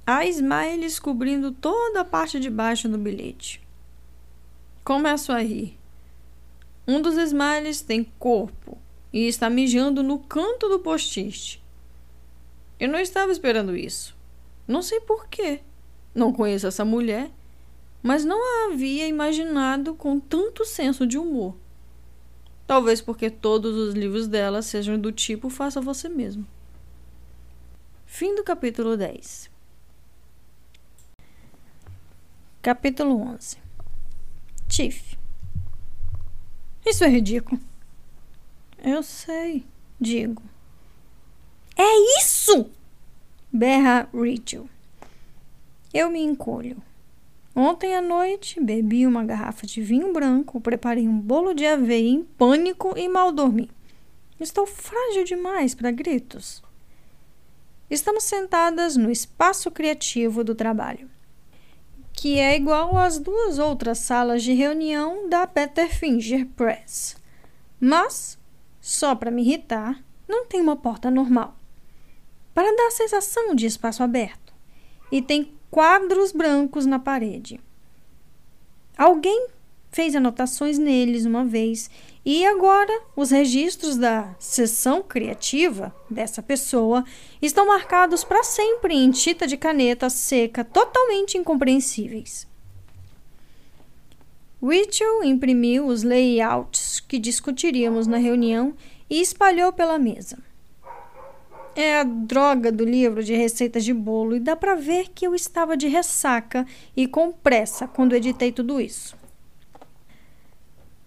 [0.07, 3.67] Há smiles cobrindo toda a parte de baixo do bilhete.
[4.85, 5.79] Começo a rir.
[6.87, 8.77] Um dos smiles tem corpo
[9.11, 11.65] e está mijando no canto do post-it.
[12.79, 14.15] Eu não estava esperando isso.
[14.69, 15.61] Não sei porquê.
[16.15, 17.31] Não conheço essa mulher,
[18.03, 21.57] mas não a havia imaginado com tanto senso de humor.
[22.67, 26.47] Talvez porque todos os livros dela sejam do tipo faça você mesmo.
[28.05, 29.54] Fim do capítulo 10.
[32.65, 33.59] Capítulo 11
[34.67, 35.19] Tiff
[36.87, 37.61] Isso é ridículo.
[38.83, 39.67] Eu sei,
[40.01, 40.43] digo.
[41.77, 42.71] É isso!
[43.53, 44.67] berra Rachel.
[45.93, 46.79] Eu me encolho.
[47.55, 52.25] Ontem à noite bebi uma garrafa de vinho branco, preparei um bolo de aveia em
[52.25, 53.71] pânico e mal dormi.
[54.41, 56.63] Estou frágil demais para gritos.
[57.91, 61.11] Estamos sentadas no espaço criativo do trabalho
[62.25, 67.19] que é igual às duas outras salas de reunião da Peter Finger Press.
[67.79, 68.39] Mas,
[68.81, 71.55] só para me irritar, não tem uma porta normal.
[72.55, 74.55] Para dar a sensação de espaço aberto.
[75.13, 77.61] E tem quadros brancos na parede.
[78.97, 79.49] Alguém
[79.93, 81.91] fez anotações neles uma vez
[82.25, 87.05] e agora os registros da sessão criativa dessa pessoa
[87.43, 92.47] estão marcados para sempre em tinta de caneta seca, totalmente incompreensíveis.
[94.63, 98.75] Rachel imprimiu os layouts que discutiríamos na reunião
[99.11, 100.39] e espalhou pela mesa.
[101.77, 105.35] É a droga do livro de receitas de bolo e dá para ver que eu
[105.35, 109.24] estava de ressaca e com pressa quando editei tudo isso.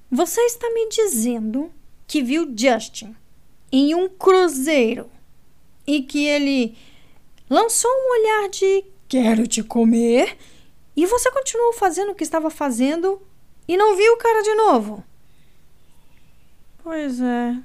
[0.09, 1.69] Você está me dizendo
[2.07, 3.13] que viu Justin
[3.69, 5.11] em um cruzeiro
[5.85, 6.77] e que ele
[7.49, 10.37] lançou um olhar de quero te comer
[10.95, 13.21] e você continuou fazendo o que estava fazendo
[13.67, 15.03] e não viu o cara de novo?
[16.81, 17.57] Pois é,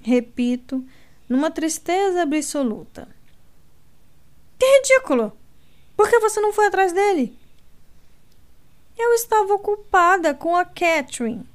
[0.00, 0.82] repito,
[1.28, 3.06] numa tristeza absoluta.
[4.58, 5.30] Que ridículo!
[5.94, 7.38] Por que você não foi atrás dele?
[8.96, 11.46] Eu estava ocupada com a Catherine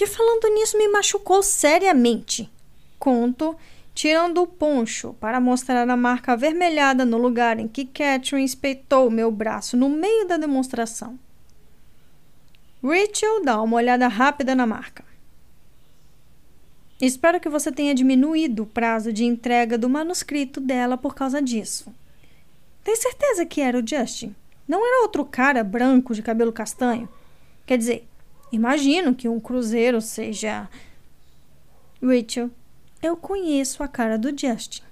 [0.00, 2.50] que falando nisso me machucou seriamente.
[2.98, 3.54] Conto,
[3.92, 9.30] tirando o poncho para mostrar a marca avermelhada no lugar em que Catherine espeitou meu
[9.30, 11.18] braço no meio da demonstração.
[12.82, 15.04] Rachel dá uma olhada rápida na marca.
[16.98, 21.94] Espero que você tenha diminuído o prazo de entrega do manuscrito dela por causa disso.
[22.82, 24.34] Tem certeza que era o Justin?
[24.66, 27.06] Não era outro cara branco de cabelo castanho?
[27.66, 28.08] Quer dizer,
[28.52, 30.68] Imagino que um cruzeiro seja.
[32.02, 32.50] Rachel,
[33.02, 34.82] eu conheço a cara do Justin.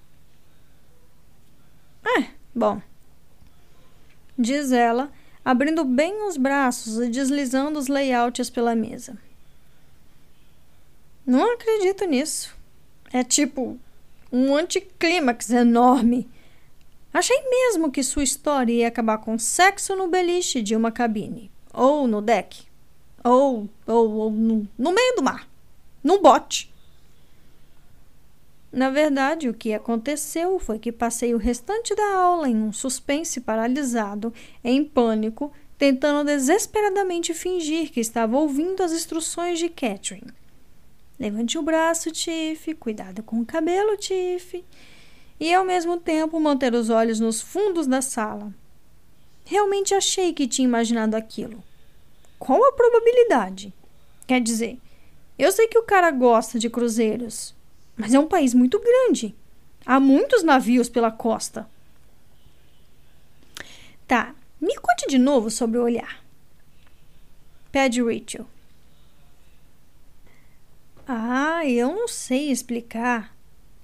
[2.04, 2.80] É, bom.
[4.38, 5.10] Diz ela,
[5.44, 9.18] abrindo bem os braços e deslizando os layouts pela mesa.
[11.26, 12.56] Não acredito nisso.
[13.12, 13.78] É tipo
[14.30, 16.30] um anticlímax enorme.
[17.12, 22.06] Achei mesmo que sua história ia acabar com sexo no beliche de uma cabine ou
[22.06, 22.67] no deck
[23.24, 25.48] ou, ou, ou no, meio do mar,
[26.02, 26.72] num bote.
[28.70, 33.40] Na verdade, o que aconteceu foi que passei o restante da aula em um suspense
[33.40, 40.32] paralisado, em pânico, tentando desesperadamente fingir que estava ouvindo as instruções de Catherine.
[41.18, 44.64] Levante o braço, Tiff, cuidado com o cabelo, Tiff,
[45.40, 48.52] e ao mesmo tempo manter os olhos nos fundos da sala.
[49.44, 51.62] Realmente achei que tinha imaginado aquilo.
[52.38, 53.72] Qual a probabilidade?
[54.26, 54.78] Quer dizer,
[55.38, 57.54] eu sei que o cara gosta de cruzeiros,
[57.96, 59.34] mas é um país muito grande.
[59.84, 61.68] Há muitos navios pela costa.
[64.06, 66.22] Tá, me conte de novo sobre o olhar.
[67.70, 68.46] Pede Rachel.
[71.06, 73.34] Ah, eu não sei explicar.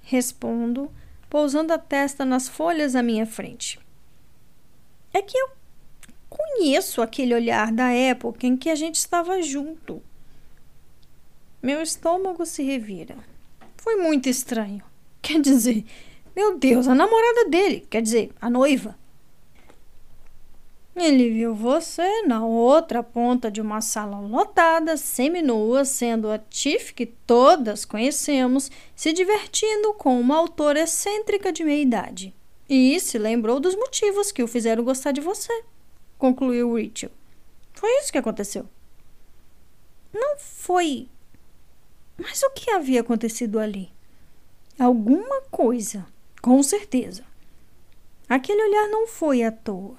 [0.03, 0.91] Respondo,
[1.31, 3.81] pousando a testa nas folhas à minha frente.
[5.13, 5.51] É que eu
[6.55, 10.01] conheço aquele olhar da época em que a gente estava junto.
[11.63, 13.17] Meu estômago se revira.
[13.77, 14.83] Foi muito estranho.
[15.21, 15.85] Quer dizer,
[16.37, 18.97] meu Deus, a namorada dele, quer dizer, a noiva.
[20.95, 27.05] Ele viu você na outra ponta de uma sala lotada, seminua, sendo a Tiff que
[27.05, 32.35] todas conhecemos, se divertindo com uma autora excêntrica de meia idade.
[32.69, 35.53] E se lembrou dos motivos que o fizeram gostar de você,
[36.25, 37.11] concluiu Rachel.
[37.75, 38.67] Foi isso que aconteceu.
[40.11, 41.07] Não foi.
[42.17, 43.93] Mas o que havia acontecido ali?
[44.79, 46.07] Alguma coisa,
[46.41, 47.25] com certeza.
[48.27, 49.99] Aquele olhar não foi à toa.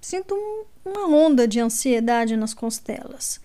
[0.00, 3.40] Sinto um, uma onda de ansiedade nas costelas.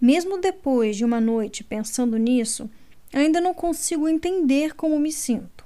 [0.00, 2.70] Mesmo depois de uma noite pensando nisso,
[3.12, 5.64] ainda não consigo entender como me sinto.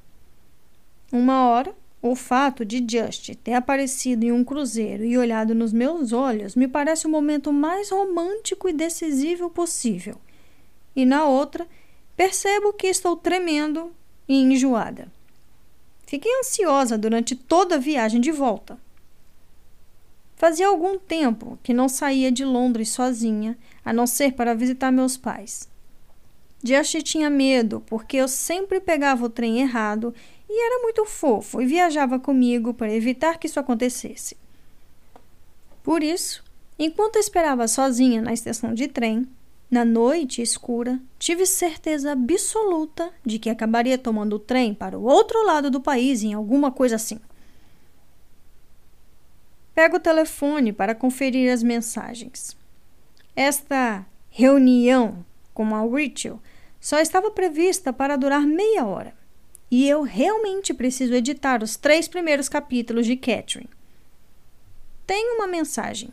[1.13, 6.13] Uma hora, o fato de Just ter aparecido em um cruzeiro e olhado nos meus
[6.13, 10.17] olhos me parece o momento mais romântico e decisivo possível.
[10.95, 11.67] E na outra,
[12.17, 13.93] percebo que estou tremendo
[14.29, 15.11] e enjoada.
[16.07, 18.79] Fiquei ansiosa durante toda a viagem de volta.
[20.37, 25.17] Fazia algum tempo que não saía de Londres sozinha, a não ser para visitar meus
[25.17, 25.69] pais.
[26.63, 30.15] Just tinha medo, porque eu sempre pegava o trem errado
[30.49, 34.37] e era muito fofo e viajava comigo para evitar que isso acontecesse.
[35.83, 36.43] Por isso,
[36.79, 39.29] enquanto esperava sozinha na estação de trem,
[39.71, 45.45] na noite escura, tive certeza absoluta de que acabaria tomando o trem para o outro
[45.45, 47.21] lado do país em alguma coisa assim.
[49.75, 52.57] Pego o telefone para conferir as mensagens.
[53.37, 56.41] Esta reunião com a Rachel
[56.81, 59.18] só estava prevista para durar meia hora.
[59.71, 63.69] E eu realmente preciso editar os três primeiros capítulos de Catherine.
[65.07, 66.11] Tenho uma mensagem.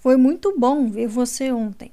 [0.00, 1.92] Foi muito bom ver você ontem.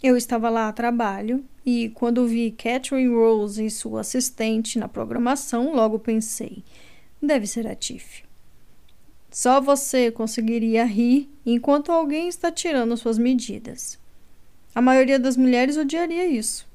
[0.00, 5.74] Eu estava lá a trabalho e, quando vi Catherine Rose e sua assistente na programação,
[5.74, 6.62] logo pensei:
[7.20, 8.22] deve ser a Tiff.
[9.28, 13.98] Só você conseguiria rir enquanto alguém está tirando suas medidas.
[14.72, 16.67] A maioria das mulheres odiaria isso.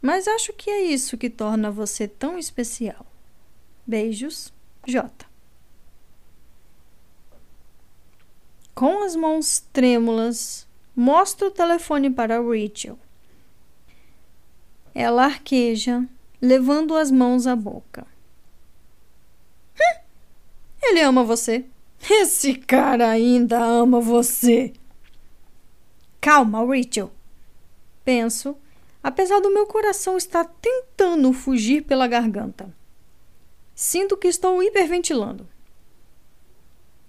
[0.00, 3.04] Mas acho que é isso que torna você tão especial.
[3.86, 4.52] Beijos,
[4.86, 5.10] J.
[8.74, 12.98] Com as mãos trêmulas, mostro o telefone para Rachel.
[14.94, 16.04] Ela arqueja,
[16.40, 18.06] levando as mãos à boca.
[19.78, 20.00] Hum,
[20.82, 21.64] ele ama você.
[22.08, 24.72] Esse cara ainda ama você.
[26.20, 27.12] Calma, Rachel.
[28.02, 28.56] Penso,
[29.02, 32.74] apesar do meu coração estar tentando fugir pela garganta.
[33.74, 35.48] Sinto que estou hiperventilando.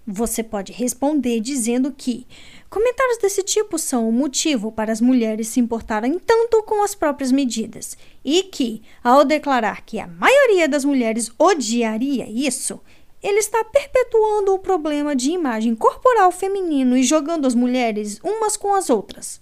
[0.06, 2.26] Você pode responder dizendo que
[2.70, 7.30] comentários desse tipo são o motivo para as mulheres se importarem tanto com as próprias
[7.30, 12.80] medidas e que, ao declarar que a maioria das mulheres odiaria isso,
[13.22, 18.74] ele está perpetuando o problema de imagem corporal feminino e jogando as mulheres umas com
[18.74, 19.41] as outras.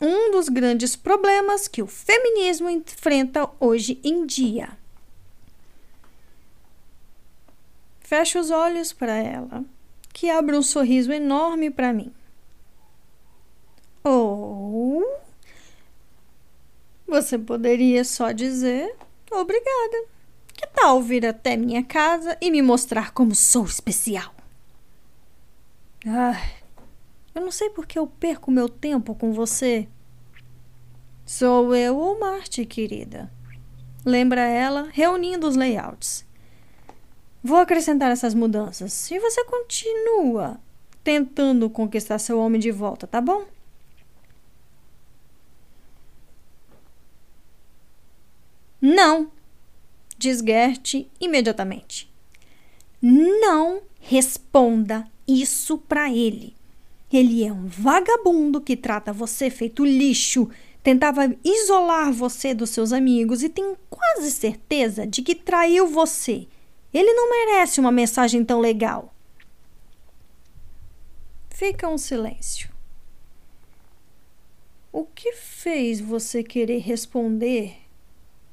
[0.00, 4.70] Um dos grandes problemas que o feminismo enfrenta hoje em dia.
[8.00, 9.64] Fecho os olhos para ela,
[10.12, 12.12] que abre um sorriso enorme para mim.
[14.04, 15.04] Ou
[17.06, 18.94] você poderia só dizer
[19.30, 20.06] obrigada.
[20.52, 24.34] Que tal vir até minha casa e me mostrar como sou especial?
[26.06, 26.57] Ai,
[27.34, 29.88] eu não sei por que eu perco meu tempo com você.
[31.24, 33.30] Sou eu ou Marte, querida.
[34.04, 36.24] Lembra ela, reunindo os layouts.
[37.42, 40.60] Vou acrescentar essas mudanças e você continua
[41.04, 43.46] tentando conquistar seu homem de volta, tá bom?
[48.80, 49.30] Não,
[50.16, 52.12] diz Gert imediatamente.
[53.00, 56.57] Não responda isso para ele.
[57.12, 60.48] Ele é um vagabundo que trata você feito lixo,
[60.82, 66.46] tentava isolar você dos seus amigos e tenho quase certeza de que traiu você.
[66.92, 69.14] Ele não merece uma mensagem tão legal.
[71.50, 72.70] Fica um silêncio.
[74.92, 77.76] O que fez você querer responder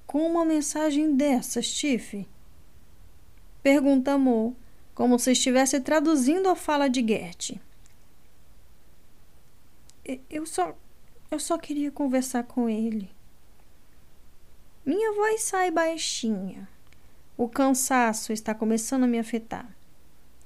[0.06, 2.28] com uma mensagem dessas, Tiff?
[3.62, 4.56] Pergunta Mo,
[4.94, 7.58] como se estivesse traduzindo a fala de Gert.
[10.30, 10.78] Eu só.
[11.32, 13.10] Eu só queria conversar com ele.
[14.86, 16.70] Minha voz sai baixinha.
[17.36, 19.68] O cansaço está começando a me afetar.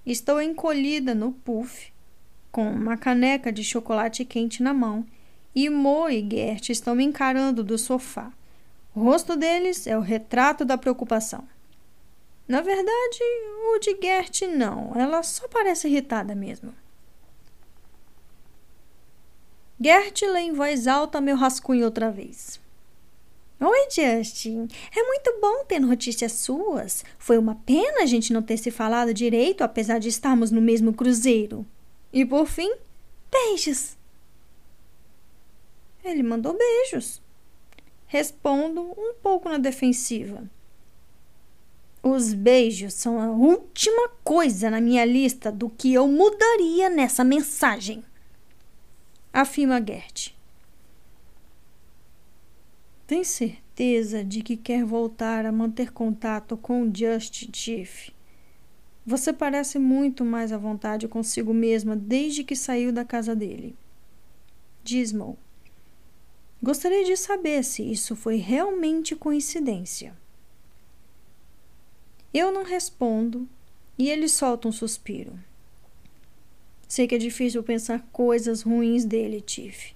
[0.06, 1.92] Estou encolhida no puff,
[2.52, 5.06] com uma caneca de chocolate quente na mão,
[5.54, 8.32] e Mo e Gert estão me encarando do sofá.
[8.96, 11.48] O rosto deles é o retrato da preocupação.
[12.48, 13.20] Na verdade,
[13.74, 16.74] o de Gert não, ela só parece irritada mesmo.
[19.82, 22.60] Gert lê em voz alta meu rascunho outra vez.
[23.62, 24.68] Oi, Justin.
[24.96, 27.06] É muito bom ter notícias suas.
[27.18, 30.94] Foi uma pena a gente não ter se falado direito, apesar de estarmos no mesmo
[30.94, 31.66] cruzeiro.
[32.12, 32.74] E por fim,
[33.32, 33.98] beijos.
[36.04, 37.22] Ele mandou beijos.
[38.06, 40.44] Respondo um pouco na defensiva.
[42.02, 48.04] Os beijos são a última coisa na minha lista do que eu mudaria nessa mensagem.
[49.32, 50.34] Afirma Gert.
[53.06, 58.10] Tem certeza de que quer voltar a manter contato com o Just Chief?
[59.06, 63.76] Você parece muito mais à vontade consigo mesma desde que saiu da casa dele.
[64.84, 65.38] Dismal.
[66.62, 70.18] Gostaria de saber se isso foi realmente coincidência.
[72.34, 73.48] Eu não respondo
[73.96, 75.38] e ele solta um suspiro.
[76.90, 79.94] Sei que é difícil pensar coisas ruins dele, Tiff.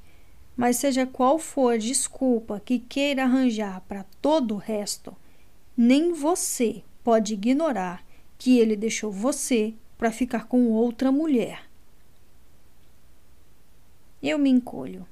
[0.55, 5.15] Mas seja qual for a desculpa que queira arranjar para todo o resto,
[5.75, 8.05] nem você pode ignorar
[8.37, 11.67] que ele deixou você para ficar com outra mulher.
[14.21, 15.07] Eu me encolho.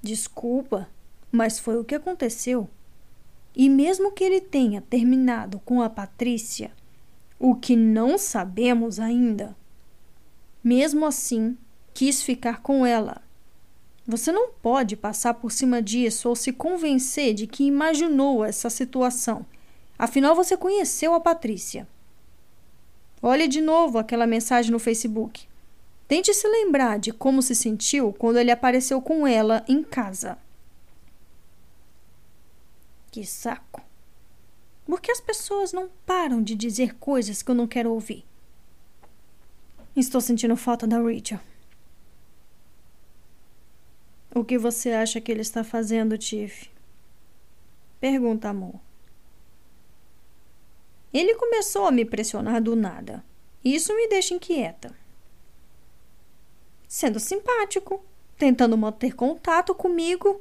[0.00, 0.88] Desculpa,
[1.30, 2.66] mas foi o que aconteceu.
[3.54, 6.72] E mesmo que ele tenha terminado com a Patrícia,
[7.38, 9.54] o que não sabemos ainda,
[10.62, 11.56] mesmo assim
[11.94, 13.22] quis ficar com ela
[14.06, 19.46] você não pode passar por cima disso ou se convencer de que imaginou essa situação.
[19.96, 21.86] Afinal, você conheceu a Patrícia.
[23.22, 25.46] Olhe de novo aquela mensagem no Facebook.
[26.08, 30.36] Tente se lembrar de como se sentiu quando ele apareceu com ela em casa.
[33.12, 33.82] Que saco.
[34.84, 38.24] Por que as pessoas não param de dizer coisas que eu não quero ouvir?
[39.94, 41.38] Estou sentindo falta da Rachel.
[44.34, 46.70] O que você acha que ele está fazendo, Tiff?
[48.00, 48.80] Pergunta Amor.
[51.12, 53.22] Ele começou a me pressionar do nada.
[53.62, 54.96] Isso me deixa inquieta.
[56.88, 58.02] Sendo simpático,
[58.38, 60.40] tentando manter contato comigo.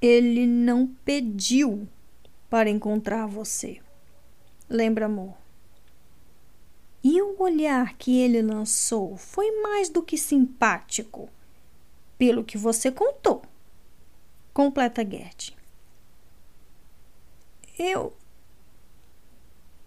[0.00, 1.86] Ele não pediu
[2.48, 3.80] para encontrar você.
[4.68, 5.45] Lembra, amor?
[7.08, 11.28] E o olhar que ele lançou foi mais do que simpático,
[12.18, 13.42] pelo que você contou.
[14.52, 15.52] Completa Gert.
[17.78, 18.12] Eu.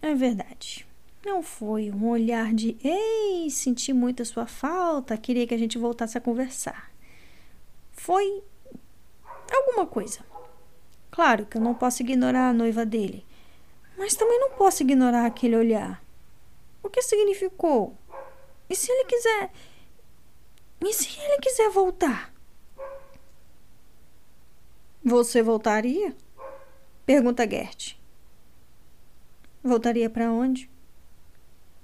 [0.01, 0.87] É verdade.
[1.25, 5.77] Não foi um olhar de ei, senti muito a sua falta, queria que a gente
[5.77, 6.89] voltasse a conversar.
[7.91, 8.41] Foi
[9.51, 10.21] alguma coisa.
[11.11, 13.25] Claro que eu não posso ignorar a noiva dele,
[13.97, 16.01] mas também não posso ignorar aquele olhar.
[16.89, 17.95] O que significou?
[18.67, 19.51] E se ele quiser.
[20.83, 22.33] E se ele quiser voltar?
[25.03, 26.17] Você voltaria?
[27.05, 27.95] Pergunta Gert.
[29.63, 30.67] Voltaria para onde?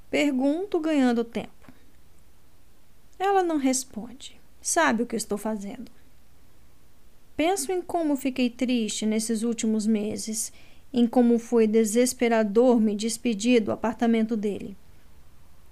[0.09, 1.71] Pergunto, ganhando tempo.
[3.19, 4.41] Ela não responde.
[4.59, 5.91] Sabe o que estou fazendo.
[7.37, 10.51] Penso em como fiquei triste nesses últimos meses,
[10.91, 14.75] em como foi desesperador me despedir do apartamento dele.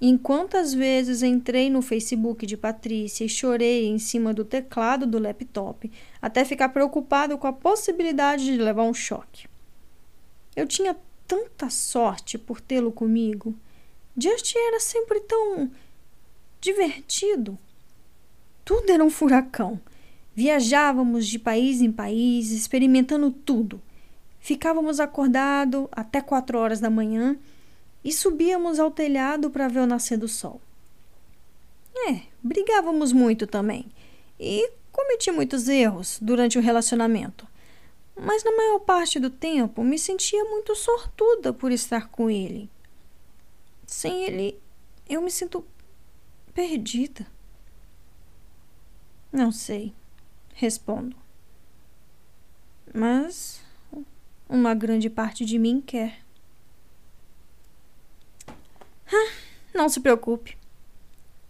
[0.05, 5.17] Em quantas vezes entrei no Facebook de Patrícia e chorei em cima do teclado do
[5.17, 5.89] laptop,
[6.21, 9.47] até ficar preocupado com a possibilidade de levar um choque.
[10.57, 10.93] Eu tinha
[11.25, 13.55] tanta sorte por tê-lo comigo.
[14.17, 15.71] Just era sempre tão
[16.59, 17.57] divertido.
[18.65, 19.79] Tudo era um furacão.
[20.35, 23.81] Viajávamos de país em país, experimentando tudo.
[24.41, 27.37] Ficávamos acordados até quatro horas da manhã
[28.03, 30.61] e subíamos ao telhado para ver o nascer do sol.
[32.09, 33.85] É, brigávamos muito também
[34.39, 37.47] e cometi muitos erros durante o relacionamento.
[38.15, 42.69] Mas na maior parte do tempo me sentia muito sortuda por estar com ele.
[43.85, 44.59] Sem ele,
[45.09, 45.65] eu me sinto
[46.53, 47.25] perdida.
[49.31, 49.93] Não sei,
[50.53, 51.15] respondo.
[52.93, 53.63] Mas
[54.47, 56.22] uma grande parte de mim quer.
[59.13, 59.31] Ah,
[59.75, 60.57] não se preocupe.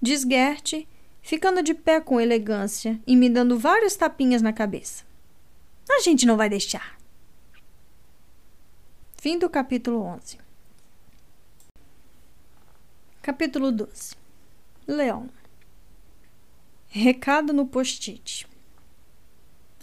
[0.01, 0.86] Diz Gert,
[1.22, 5.05] ficando de pé com elegância e me dando vários tapinhas na cabeça.
[5.89, 6.97] A gente não vai deixar.
[9.16, 10.38] Fim do capítulo 11.
[13.22, 14.16] Capítulo 12.
[14.86, 15.30] Leão.
[16.89, 18.45] Recado no post-it.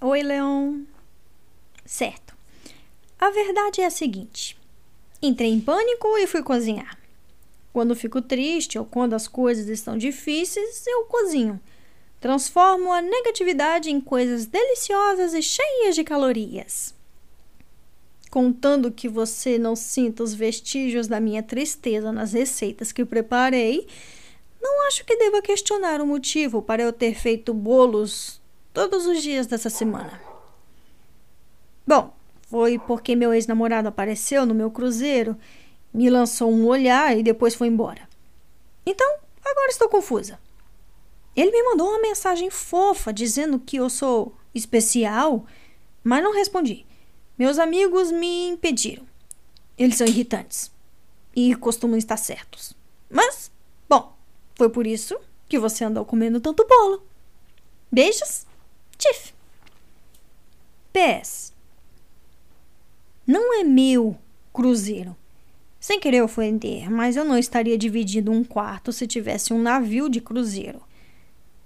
[0.03, 0.87] Oi, Leão.
[1.87, 2.37] Certo.
[3.19, 4.59] A verdade é a seguinte:
[5.23, 7.00] entrei em pânico e fui cozinhar.
[7.73, 11.61] Quando fico triste ou quando as coisas estão difíceis, eu cozinho.
[12.21, 16.95] Transformo a negatividade em coisas deliciosas e cheias de calorias.
[18.31, 23.87] Contando que você não sinta os vestígios da minha tristeza nas receitas que preparei,
[24.61, 28.41] não acho que deva questionar o motivo para eu ter feito bolos
[28.73, 30.21] todos os dias dessa semana.
[31.87, 35.37] Bom, foi porque meu ex-namorado apareceu no meu cruzeiro
[35.93, 38.09] me lançou um olhar e depois foi embora.
[38.85, 40.39] Então, agora estou confusa.
[41.35, 45.47] Ele me mandou uma mensagem fofa dizendo que eu sou especial,
[46.03, 46.85] mas não respondi.
[47.39, 49.07] Meus amigos me impediram.
[49.79, 50.71] Eles são irritantes
[51.35, 52.75] e costumam estar certos.
[53.09, 53.51] Mas,
[53.89, 54.15] bom,
[54.55, 55.19] foi por isso
[55.49, 57.03] que você andou comendo tanto bolo.
[57.91, 58.47] Beijos,
[58.99, 59.33] Tiff.
[60.93, 61.53] PS.
[63.27, 64.19] Não é meu
[64.53, 65.17] cruzeiro.
[65.81, 70.21] Sem querer ofender, mas eu não estaria dividindo um quarto se tivesse um navio de
[70.21, 70.83] cruzeiro.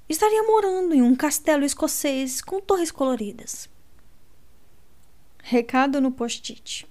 [0.09, 3.69] Estaria morando em um castelo escocês com torres coloridas.
[5.43, 6.87] Recado no post-it.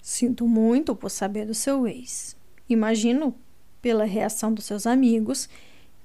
[0.00, 2.34] Sinto muito por saber do seu ex.
[2.66, 3.34] Imagino,
[3.82, 5.50] pela reação dos seus amigos,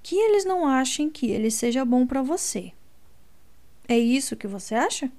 [0.03, 2.73] que eles não achem que ele seja bom para você.
[3.87, 5.09] É isso que você acha?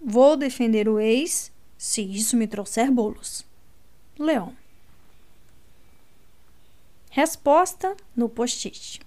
[0.00, 3.49] Vou defender o ex se isso me trouxer bolos.
[4.20, 4.54] Leão.
[7.10, 9.00] Resposta no post-it.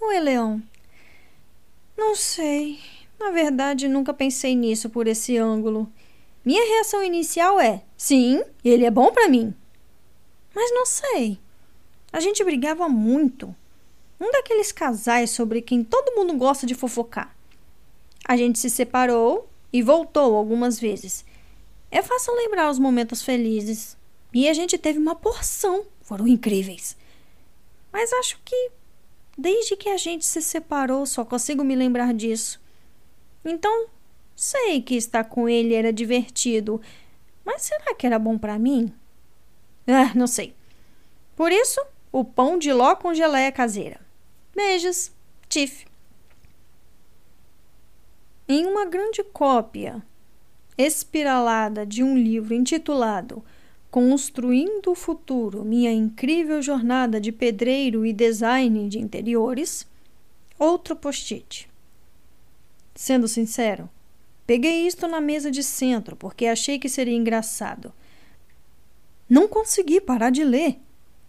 [0.00, 0.62] Oi, Leão.
[1.98, 2.78] Não sei.
[3.18, 5.92] Na verdade, nunca pensei nisso por esse ângulo.
[6.44, 9.52] Minha reação inicial é: sim, ele é bom para mim.
[10.54, 11.40] Mas não sei.
[12.12, 13.52] A gente brigava muito.
[14.20, 17.34] Um daqueles casais sobre quem todo mundo gosta de fofocar.
[18.24, 21.24] A gente se separou e voltou algumas vezes.
[21.90, 23.96] É fácil lembrar os momentos felizes.
[24.32, 25.84] E a gente teve uma porção.
[26.02, 26.96] Foram incríveis.
[27.92, 28.70] Mas acho que
[29.36, 32.60] desde que a gente se separou só consigo me lembrar disso.
[33.44, 33.86] Então,
[34.36, 36.80] sei que estar com ele era divertido,
[37.44, 38.92] mas será que era bom para mim?
[39.86, 40.54] Ah, não sei.
[41.34, 41.80] Por isso,
[42.12, 44.00] o pão de ló com geleia caseira.
[44.54, 45.10] Beijos,
[45.48, 45.86] Tiff.
[48.46, 50.02] Em uma grande cópia
[50.80, 53.44] espiralada de um livro intitulado
[53.90, 59.84] Construindo o Futuro Minha Incrível Jornada de Pedreiro e Design de Interiores,
[60.58, 61.68] outro post-it.
[62.94, 63.90] Sendo sincero,
[64.46, 67.92] peguei isto na mesa de centro porque achei que seria engraçado.
[69.28, 70.78] Não consegui parar de ler.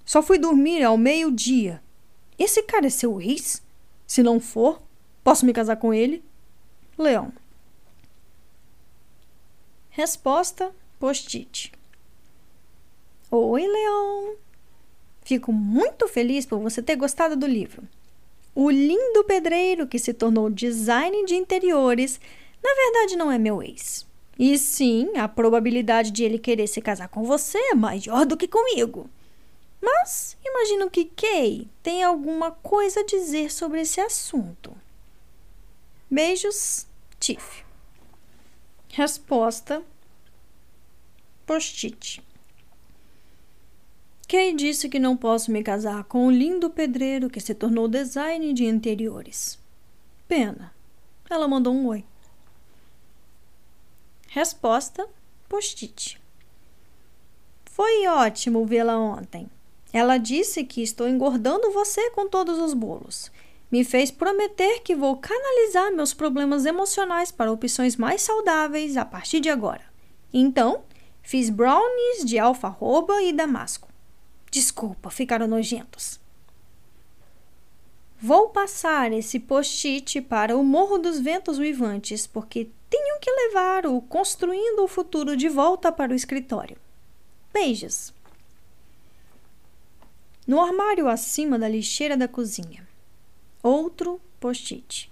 [0.06, 1.82] Só fui dormir ao meio-dia.
[2.38, 3.62] Esse cara é seu ex?
[4.06, 4.82] Se não for,
[5.24, 6.24] posso me casar com ele?
[6.98, 7.32] Leão.
[9.94, 11.70] Resposta post-it.
[13.30, 14.36] Oi, Leon.
[15.22, 17.84] Fico muito feliz por você ter gostado do livro.
[18.56, 22.22] O lindo pedreiro que se tornou design de interiores,
[22.64, 24.08] na verdade não é meu ex.
[24.40, 28.48] E sim, a probabilidade de ele querer se casar com você é maior do que
[28.48, 29.10] comigo.
[29.82, 34.74] Mas imagino que Kay tem alguma coisa a dizer sobre esse assunto.
[36.10, 36.88] Beijos,
[37.20, 37.66] Tiff.
[38.94, 39.82] Resposta:
[41.46, 42.22] Post-it.
[44.28, 48.54] Kay disse que não posso me casar com o lindo pedreiro que se tornou design
[48.54, 49.58] de interiores.
[50.28, 50.74] Pena.
[51.30, 52.04] Ela mandou um oi.
[54.28, 55.08] Resposta:
[55.48, 56.22] Post-it.
[57.64, 59.50] Foi ótimo vê-la ontem.
[59.94, 63.32] Ela disse que estou engordando você com todos os bolos
[63.72, 69.40] me fez prometer que vou canalizar meus problemas emocionais para opções mais saudáveis a partir
[69.40, 69.82] de agora.
[70.34, 70.84] Então,
[71.24, 73.88] fiz brownies de alfarroba e damasco.
[74.52, 76.20] Desculpa, ficaram nojentos.
[78.20, 84.02] Vou passar esse post-it para o Morro dos Ventos Uivantes, porque tenho que levar o
[84.02, 86.78] Construindo o Futuro de volta para o escritório.
[87.54, 88.14] Beijos!
[90.46, 92.91] No armário acima da lixeira da cozinha.
[93.64, 95.12] Outro post-it.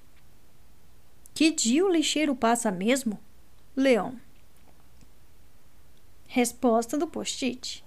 [1.34, 3.20] Que dia o lixeiro passa mesmo?
[3.76, 4.20] Leão.
[6.28, 7.84] Resposta do post-it.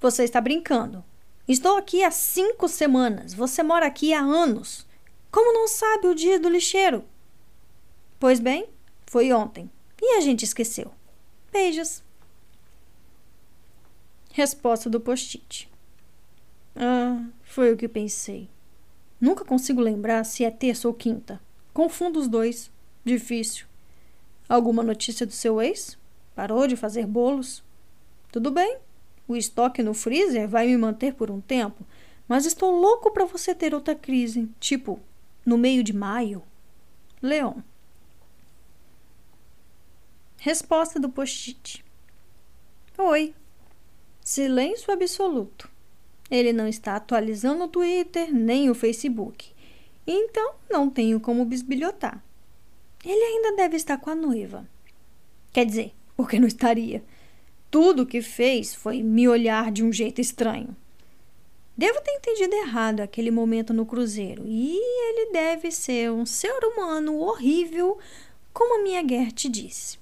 [0.00, 1.04] Você está brincando.
[1.46, 3.32] Estou aqui há cinco semanas.
[3.34, 4.86] Você mora aqui há anos.
[5.30, 7.04] Como não sabe o dia do lixeiro?
[8.18, 8.68] Pois bem,
[9.06, 9.70] foi ontem
[10.00, 10.92] e a gente esqueceu.
[11.52, 12.02] Beijos.
[14.32, 15.70] Resposta do post-it.
[16.74, 18.50] Ah, foi o que pensei.
[19.20, 21.40] Nunca consigo lembrar se é terça ou quinta.
[21.72, 22.70] Confundo os dois.
[23.04, 23.66] Difícil.
[24.48, 25.98] Alguma notícia do seu ex?
[26.34, 27.62] Parou de fazer bolos?
[28.30, 28.78] Tudo bem.
[29.26, 31.84] O estoque no freezer vai me manter por um tempo,
[32.28, 35.00] mas estou louco para você ter outra crise, tipo
[35.44, 36.42] no meio de maio.
[37.22, 37.60] Leon.
[40.38, 41.84] Resposta do post-it.
[42.98, 43.34] Oi.
[44.20, 45.70] Silêncio absoluto.
[46.30, 49.52] Ele não está atualizando o Twitter nem o Facebook.
[50.06, 52.22] Então, não tenho como bisbilhotar.
[53.04, 54.68] Ele ainda deve estar com a noiva.
[55.52, 57.04] Quer dizer, porque não estaria.
[57.70, 60.76] Tudo o que fez foi me olhar de um jeito estranho.
[61.76, 64.44] Devo ter entendido errado aquele momento no cruzeiro.
[64.46, 67.98] E ele deve ser um ser humano horrível,
[68.52, 69.98] como a minha Gert disse.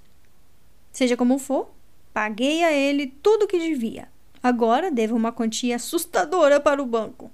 [0.93, 1.69] Seja como for,
[2.13, 4.09] paguei a ele tudo o que devia.
[4.45, 7.31] Agora devo uma quantia assustadora para o banco.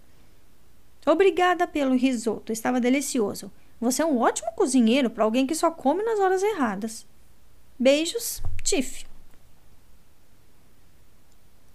[1.05, 3.51] Obrigada pelo risoto, estava delicioso.
[3.81, 7.05] Você é um ótimo cozinheiro para alguém que só come nas horas erradas.
[7.77, 9.05] Beijos, Tiff.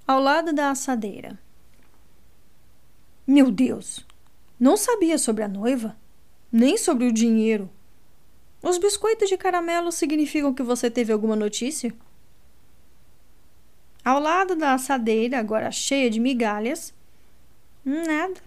[0.08, 1.38] Ao lado da assadeira.
[3.28, 4.06] Meu Deus!
[4.58, 5.98] Não sabia sobre a noiva,
[6.50, 7.70] nem sobre o dinheiro.
[8.64, 11.94] Os biscoitos de caramelo significam que você teve alguma notícia?
[14.06, 16.94] Ao lado da assadeira, agora cheia de migalhas,
[17.84, 18.40] nada.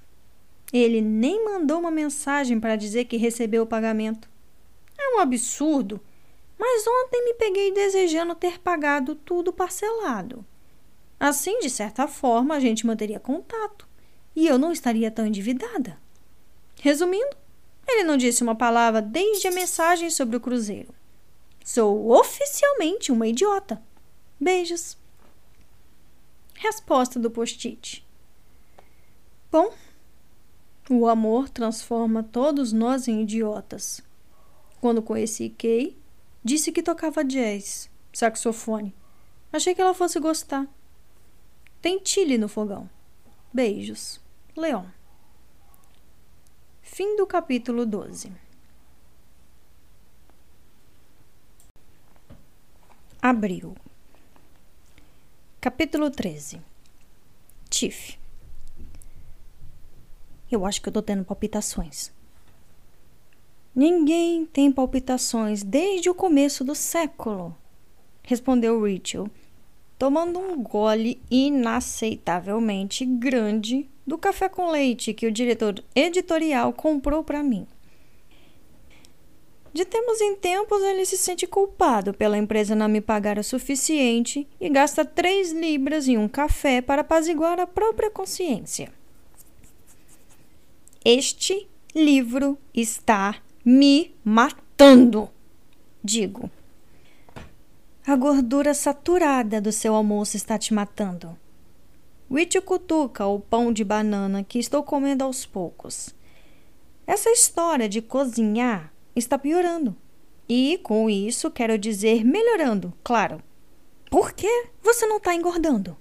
[0.73, 4.31] Ele nem mandou uma mensagem para dizer que recebeu o pagamento.
[4.97, 6.01] É um absurdo,
[6.57, 10.47] mas ontem me peguei desejando ter pagado tudo parcelado.
[11.19, 13.89] Assim, de certa forma, a gente manteria contato
[14.37, 15.99] e eu não estaria tão endividada.
[16.81, 17.37] Resumindo,
[17.89, 20.95] ele não disse uma palavra desde a mensagem sobre o cruzeiro.
[21.65, 23.83] Sou oficialmente uma idiota.
[24.39, 24.97] Beijos.
[26.61, 28.05] Resposta do post-it.
[29.49, 29.73] Bom,
[30.91, 34.03] o amor transforma todos nós em idiotas.
[34.81, 35.97] Quando conheci Kay,
[36.43, 38.93] disse que tocava jazz, saxofone.
[39.53, 40.67] Achei que ela fosse gostar.
[41.81, 42.91] Tem Chile no fogão.
[43.55, 44.21] Beijos.
[44.57, 44.87] Leon.
[46.83, 48.33] Fim do capítulo 12.
[53.23, 53.77] Abril.
[55.61, 56.61] Capítulo 13.
[57.69, 58.17] Tiff.
[60.49, 62.13] Eu acho que eu tô tendo palpitações.
[63.75, 67.57] Ninguém tem palpitações desde o começo do século,
[68.23, 69.29] respondeu Rachel,
[69.99, 77.43] tomando um gole inaceitavelmente grande do café com leite que o diretor editorial comprou para
[77.43, 77.67] mim.
[79.79, 84.45] De tempos em tempos, ele se sente culpado pela empresa não me pagar o suficiente
[84.61, 88.93] e gasta três libras em um café para apaziguar a própria consciência.
[91.05, 95.31] Este livro está me matando,
[96.03, 96.51] digo.
[98.05, 101.39] A gordura saturada do seu almoço está te matando.
[102.29, 106.13] Witch cutuca o pão de banana que estou comendo aos poucos.
[107.07, 109.97] Essa história de cozinhar está piorando.
[110.49, 113.43] E, com isso, quero dizer melhorando, claro.
[114.11, 115.97] Por que você não está engordando?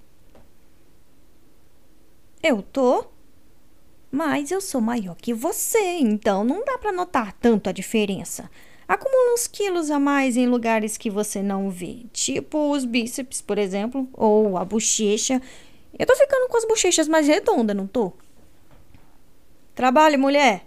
[2.42, 3.04] Eu tô.
[4.10, 8.50] Mas eu sou maior que você, então não dá para notar tanto a diferença.
[8.86, 13.58] Acumula uns quilos a mais em lugares que você não vê, tipo os bíceps, por
[13.58, 15.42] exemplo, ou a bochecha,
[15.98, 18.12] eu tô ficando com as bochechas mais redondas, não tô?
[19.74, 20.64] Trabalhe, mulher!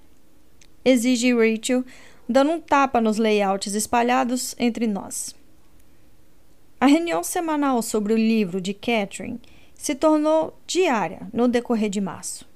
[0.83, 1.83] Exige Rachel,
[2.31, 5.35] dando um tapa nos layouts espalhados entre nós.
[6.79, 9.39] A reunião semanal sobre o livro de Catherine
[9.75, 12.49] se tornou diária no decorrer de março.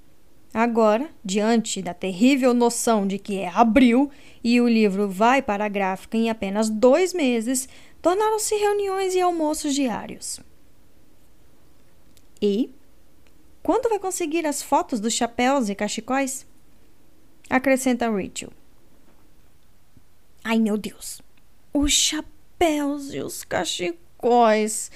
[0.53, 4.09] Agora, diante da terrível noção de que é abril
[4.43, 7.67] e o livro vai para a gráfica em apenas dois meses,
[8.01, 10.39] tornaram-se reuniões e almoços diários.
[12.41, 12.73] E
[13.61, 16.47] quando vai conseguir as fotos dos chapéus e cachecóis?
[17.49, 18.51] Acrescenta Rachel.
[20.47, 21.23] Ai, meu Deus.
[21.73, 24.91] Os chapéus e os cachecóis.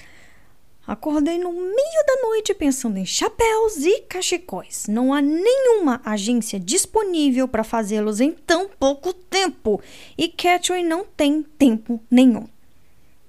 [0.86, 4.86] Acordei no meio da noite pensando em chapéus e cachecóis.
[4.88, 9.82] Não há nenhuma agência disponível para fazê-los em tão pouco tempo
[10.16, 12.48] e Catherine não tem tempo nenhum.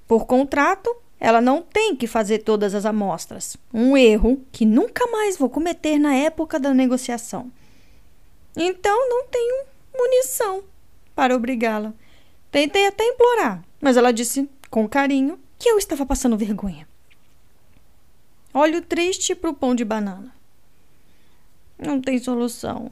[0.07, 3.57] Por contrato, ela não tem que fazer todas as amostras.
[3.73, 7.51] Um erro que nunca mais vou cometer na época da negociação.
[8.55, 9.65] Então não tenho
[9.97, 10.63] munição
[11.15, 11.95] para obrigá-la.
[12.51, 16.89] Tentei até implorar, mas ela disse com carinho que eu estava passando vergonha.
[18.53, 20.35] Olho triste para o pão de banana.
[21.79, 22.91] Não tem solução,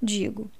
[0.00, 0.50] digo.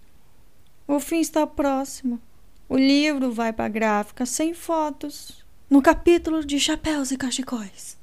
[0.87, 2.20] O fim está próximo.
[2.68, 7.97] O livro vai para a gráfica sem fotos, no capítulo de chapéus e cachecóis.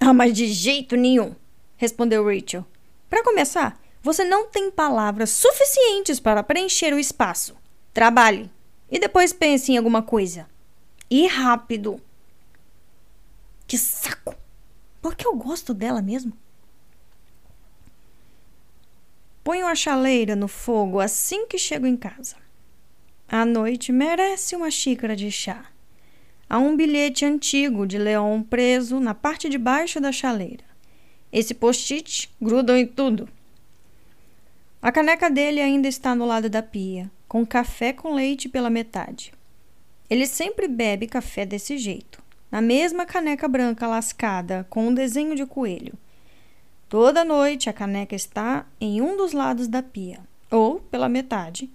[0.00, 1.34] Ah, mas de jeito nenhum,
[1.76, 2.64] respondeu Rachel.
[3.10, 7.54] Para começar, você não tem palavras suficientes para preencher o espaço.
[7.92, 8.50] Trabalhe
[8.90, 10.48] e depois pense em alguma coisa.
[11.10, 12.00] E rápido.
[13.66, 14.34] Que saco!
[15.00, 16.32] Porque eu gosto dela mesmo.
[19.44, 22.36] Ponho a chaleira no fogo assim que chego em casa.
[23.28, 25.66] A noite merece uma xícara de chá.
[26.48, 30.64] Há um bilhete antigo de Leon preso na parte de baixo da chaleira.
[31.32, 33.28] Esse post-it grudam em tudo.
[34.82, 39.32] A caneca dele ainda está no lado da pia, com café com leite pela metade.
[40.10, 45.46] Ele sempre bebe café desse jeito, na mesma caneca branca lascada, com um desenho de
[45.46, 45.94] coelho.
[46.90, 50.20] Toda noite a caneca está em um dos lados da pia,
[50.50, 51.70] ou pela metade,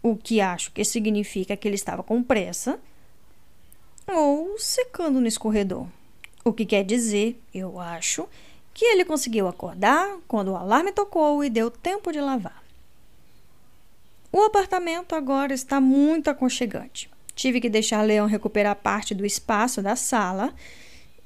[0.00, 2.78] o que acho que significa que ele estava com pressa,
[4.06, 5.88] ou secando no escorredor.
[6.44, 8.28] O que quer dizer, eu acho,
[8.72, 12.59] que ele conseguiu acordar quando o alarme tocou e deu tempo de lavar.
[14.32, 17.10] O apartamento agora está muito aconchegante.
[17.34, 20.54] Tive que deixar Leão recuperar parte do espaço da sala.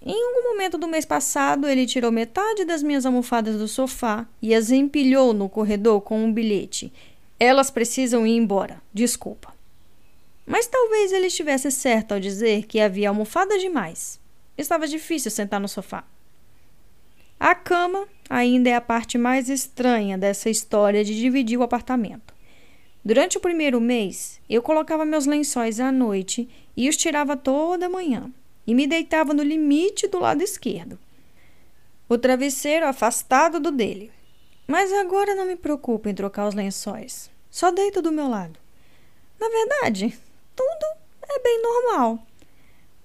[0.01, 4.55] Em algum momento do mês passado, ele tirou metade das minhas almofadas do sofá e
[4.55, 6.93] as empilhou no corredor com um bilhete.
[7.39, 8.81] Elas precisam ir embora.
[8.93, 9.55] Desculpa.
[10.47, 14.21] Mas talvez ele estivesse certo ao dizer que havia almofadas demais.
[14.57, 16.05] Estava difícil sentar no sofá.
[17.39, 22.34] A cama ainda é a parte mais estranha dessa história de dividir o apartamento.
[23.05, 28.33] Durante o primeiro mês, eu colocava meus lençóis à noite e os tirava toda manhã
[28.67, 30.99] e me deitava no limite do lado esquerdo.
[32.09, 34.11] O travesseiro afastado do dele.
[34.67, 37.31] Mas agora não me preocupo em trocar os lençóis.
[37.51, 38.59] Só deito do meu lado.
[39.39, 40.19] Na verdade,
[40.57, 40.87] tudo
[41.29, 42.27] é bem normal.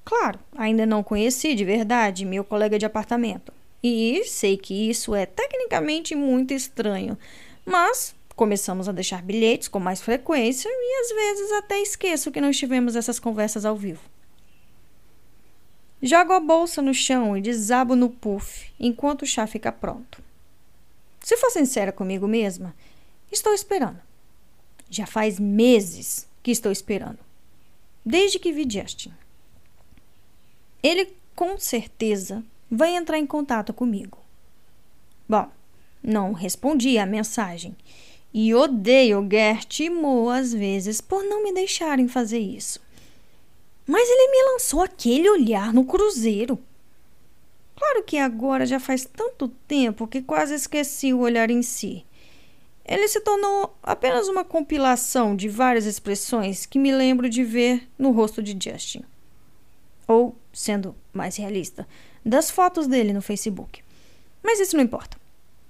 [0.06, 3.52] Claro, ainda não conheci de verdade meu colega de apartamento.
[3.84, 7.18] E sei que isso é tecnicamente muito estranho,
[7.66, 12.52] mas começamos a deixar bilhetes com mais frequência e às vezes até esqueço que não
[12.52, 14.00] tivemos essas conversas ao vivo.
[16.02, 20.24] Jogo a bolsa no chão e desabo no puff enquanto o chá fica pronto.
[21.20, 22.74] Se for sincera comigo mesma,
[23.30, 24.00] estou esperando.
[24.90, 27.20] Já faz meses que estou esperando.
[28.06, 29.12] Desde que vi Justin.
[30.82, 34.18] Ele com certeza vai entrar em contato comigo.
[35.28, 35.52] Bom,
[36.02, 37.76] não respondi à mensagem
[38.34, 42.80] e odeio Gert e Mo às vezes por não me deixarem fazer isso.
[43.86, 46.60] Mas ele me lançou aquele olhar no cruzeiro.
[47.76, 52.06] Claro que agora já faz tanto tempo que quase esqueci o olhar em si.
[52.86, 58.12] Ele se tornou apenas uma compilação de várias expressões que me lembro de ver no
[58.12, 59.04] rosto de Justin.
[60.08, 61.88] Ou, sendo mais realista,
[62.26, 63.84] das fotos dele no Facebook.
[64.42, 65.18] Mas isso não importa.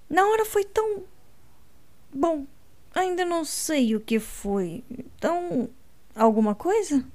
[0.09, 1.03] Na hora foi tão.
[2.13, 2.45] Bom,
[2.93, 4.83] ainda não sei o que foi.
[5.19, 5.69] Tão.
[6.15, 7.05] alguma coisa?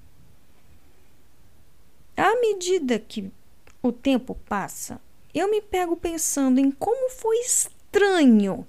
[2.16, 3.30] À medida que
[3.82, 5.00] o tempo passa,
[5.34, 8.66] eu me pego pensando em como foi estranho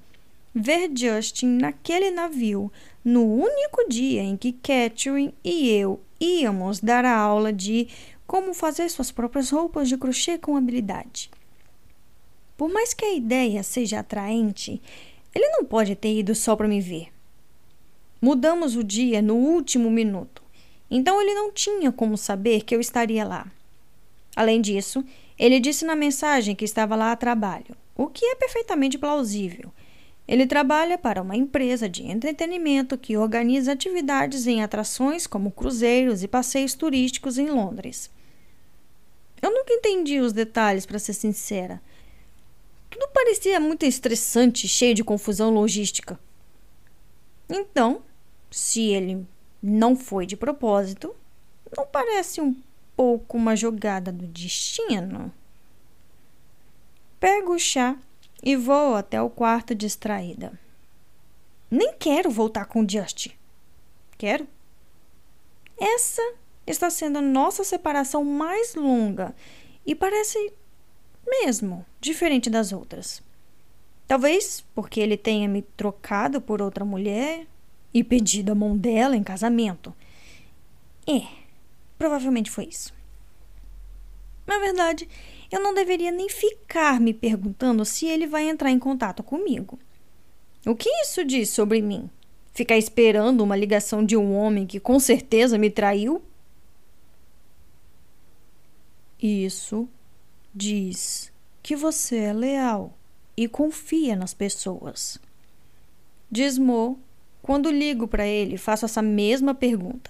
[0.54, 2.72] ver Justin naquele navio
[3.04, 7.88] no único dia em que Catherine e eu íamos dar a aula de
[8.26, 11.30] como fazer suas próprias roupas de crochê com habilidade.
[12.58, 14.82] Por mais que a ideia seja atraente,
[15.36, 17.10] ele não pode ter ido só para me ver.
[18.22, 20.42] Mudamos o dia no último minuto,
[20.90, 23.52] então ele não tinha como saber que eu estaria lá.
[24.36, 25.04] Além disso,
[25.38, 29.72] ele disse na mensagem que estava lá a trabalho, o que é perfeitamente plausível.
[30.28, 36.28] Ele trabalha para uma empresa de entretenimento que organiza atividades em atrações como cruzeiros e
[36.28, 38.10] passeios turísticos em Londres.
[39.42, 41.80] Eu nunca entendi os detalhes, para ser sincera.
[42.96, 46.18] Tudo parecia muito estressante, cheio de confusão logística.
[47.50, 48.04] Então,
[48.50, 49.28] se ele
[49.62, 51.14] não foi de propósito,
[51.76, 52.56] não parece um
[52.96, 55.30] pouco uma jogada do destino?
[57.20, 57.98] Pego o chá
[58.41, 60.58] e vou até o quarto distraída.
[61.70, 63.34] Nem quero voltar com Justin.
[64.18, 64.48] Quero?
[65.78, 66.22] Essa
[66.66, 69.36] está sendo a nossa separação mais longa
[69.86, 70.54] e parece
[71.26, 73.22] mesmo diferente das outras.
[74.08, 77.48] Talvez porque ele tenha me trocado por outra mulher
[77.94, 79.94] e pedido a mão dela em casamento.
[81.08, 81.28] É,
[81.98, 82.94] provavelmente foi isso.
[84.46, 85.10] Na verdade,
[85.52, 89.80] eu não deveria nem ficar me perguntando se ele vai entrar em contato comigo.
[90.66, 92.10] O que isso diz sobre mim?
[92.54, 96.22] Ficar esperando uma ligação de um homem que com certeza me traiu?
[99.22, 99.88] Isso
[100.56, 101.32] diz
[101.62, 102.97] que você é leal
[103.36, 105.20] e confia nas pessoas.
[106.32, 106.97] Diz Mo
[107.41, 110.10] quando ligo para ele faço essa mesma pergunta.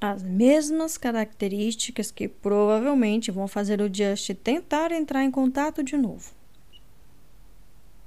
[0.00, 6.32] As mesmas características que provavelmente vão fazer o Just tentar entrar em contato de novo.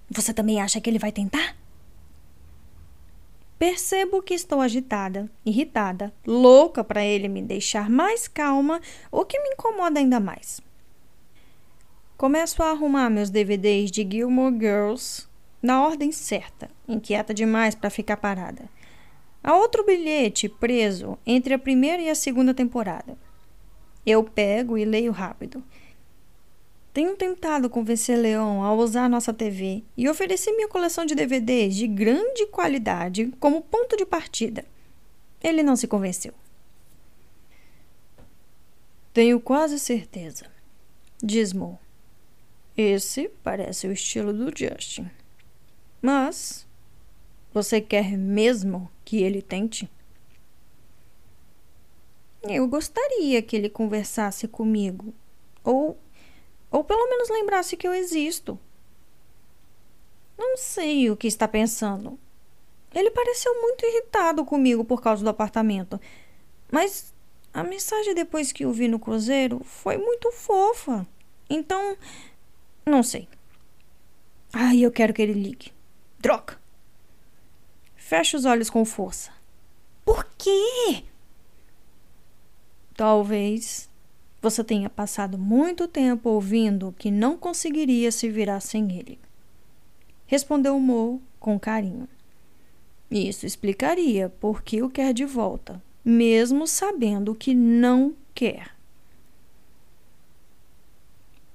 [0.09, 1.55] Você também acha que ele vai tentar?
[3.63, 9.51] Percebo que estou agitada, irritada, louca para ele me deixar mais calma, o que me
[9.51, 10.59] incomoda ainda mais.
[12.17, 15.25] Começo a arrumar meus DVDs de Gilmore Girls
[15.61, 18.65] na ordem certa, inquieta demais para ficar parada.
[19.41, 23.17] Há outro bilhete preso entre a primeira e a segunda temporada.
[24.05, 25.63] Eu pego e leio rápido.
[26.93, 31.87] Tenho tentado convencer Leon a usar nossa TV e ofereci minha coleção de DVDs de
[31.87, 34.63] grande qualidade como ponto de partida.
[35.41, 36.33] Ele não se convenceu.
[39.11, 40.45] Tenho quase certeza,
[41.21, 41.79] diz Mo.
[42.77, 45.09] Esse parece o estilo do Justin.
[45.99, 46.67] Mas
[47.51, 49.89] você quer mesmo que ele tente?
[52.43, 55.13] Eu gostaria que ele conversasse comigo,
[55.63, 55.97] ou
[56.73, 58.59] ou pelo menos lembrasse que eu existo.
[60.35, 62.19] Não sei o que está pensando.
[62.91, 66.01] Ele pareceu muito irritado comigo por causa do apartamento.
[66.71, 67.13] Mas
[67.53, 71.07] a mensagem depois que o vi no cruzeiro foi muito fofa.
[71.47, 71.95] Então,
[72.83, 73.29] não sei.
[74.51, 75.71] Ai, eu quero que ele ligue.
[76.17, 76.59] Droga!
[77.95, 79.31] Fecha os olhos com força.
[80.03, 81.03] Por quê?
[82.95, 83.89] Talvez
[84.43, 89.17] você tenha passado muito tempo ouvindo que não conseguiria se virar sem ele.
[90.25, 92.09] Respondeu Mo com carinho.
[93.09, 98.75] Isso explicaria por que o quer de volta, mesmo sabendo que não quer.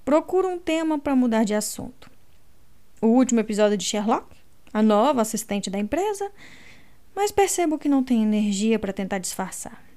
[0.02, 2.10] Procura um tema para mudar de assunto.
[3.02, 4.34] O último episódio de Sherlock?
[4.72, 6.32] A nova assistente da empresa?
[7.14, 9.87] Mas percebo que não tem energia para tentar disfarçar.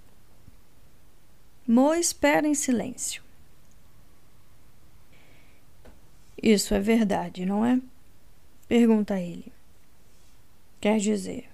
[1.68, 3.24] Mo espera em silêncio.
[6.42, 7.80] Isso é verdade, não é?
[8.68, 9.52] Pergunta ele.
[10.80, 11.48] Quer dizer,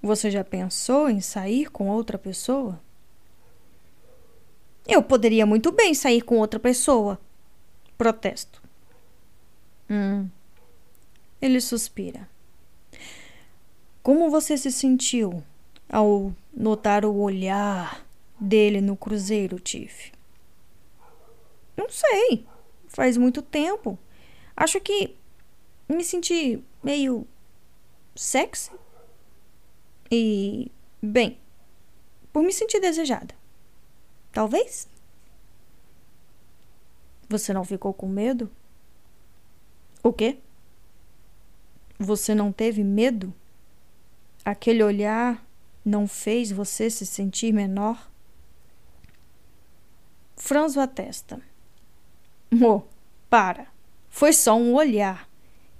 [0.00, 2.80] você já pensou em sair com outra pessoa?
[4.86, 7.20] Eu poderia muito bem sair com outra pessoa.
[7.98, 8.62] Protesto.
[9.90, 10.28] Hum.
[11.42, 12.28] Ele suspira.
[14.02, 15.42] Como você se sentiu
[15.88, 18.06] ao notar o olhar
[18.40, 20.12] dele no cruzeiro, Tiff?
[21.76, 22.46] Não sei.
[22.88, 23.98] Faz muito tempo.
[24.56, 25.16] Acho que
[25.88, 27.26] me senti meio
[28.16, 28.70] sexy.
[30.10, 30.70] E,
[31.00, 31.38] bem,
[32.32, 33.34] por me sentir desejada.
[34.32, 34.88] Talvez?
[37.28, 38.50] Você não ficou com medo?
[40.02, 40.38] O quê?
[41.98, 43.32] Você não teve medo?
[44.44, 45.46] Aquele olhar
[45.84, 48.09] não fez você se sentir menor?
[50.40, 51.40] Franzo a testa.
[52.50, 52.84] Mo,
[53.28, 53.66] para.
[54.08, 55.28] Foi só um olhar.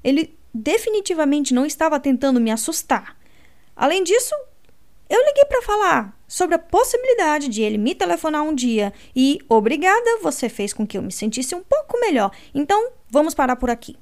[0.05, 3.17] Ele definitivamente não estava tentando me assustar.
[3.75, 4.35] Além disso,
[5.09, 10.19] eu liguei para falar sobre a possibilidade de ele me telefonar um dia e, obrigada,
[10.23, 12.31] você fez com que eu me sentisse um pouco melhor.
[12.55, 13.97] Então, vamos parar por aqui.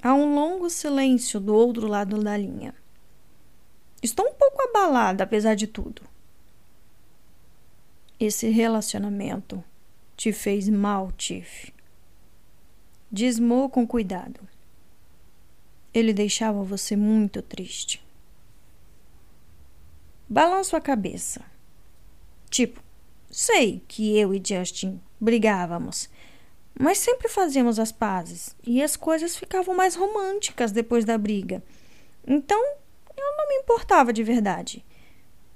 [0.00, 2.74] Há um longo silêncio do outro lado da linha.
[4.00, 6.02] Estou um pouco abalada, apesar de tudo.
[8.18, 9.62] Esse relacionamento
[10.16, 11.70] te fez mal, Tiff.
[13.12, 14.40] Dismou com cuidado.
[15.92, 18.02] Ele deixava você muito triste.
[20.26, 21.44] Balanço a cabeça.
[22.48, 22.82] Tipo,
[23.30, 26.08] sei que eu e Justin brigávamos,
[26.78, 31.62] mas sempre fazíamos as pazes e as coisas ficavam mais românticas depois da briga.
[32.26, 32.64] Então,
[33.14, 34.82] eu não me importava de verdade.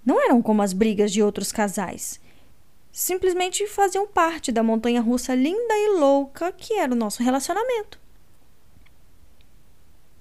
[0.04, 2.20] Não eram como as brigas de outros casais
[2.92, 7.98] simplesmente faziam parte da montanha russa linda e louca que era o nosso relacionamento.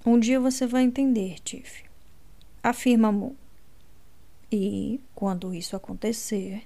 [0.05, 1.83] Um dia você vai entender, Tiff,
[2.63, 3.35] afirma Mo.
[4.51, 6.63] E, quando isso acontecer,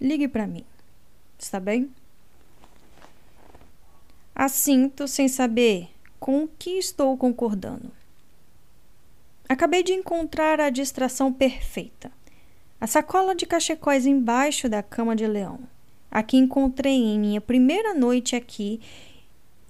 [0.00, 0.64] ligue para mim.
[1.38, 1.90] Está bem?
[4.34, 7.90] Assinto sem saber com o que estou concordando.
[9.48, 12.10] Acabei de encontrar a distração perfeita.
[12.82, 15.60] A sacola de cachecóis embaixo da cama de leão.
[16.10, 18.80] A que encontrei em minha primeira noite aqui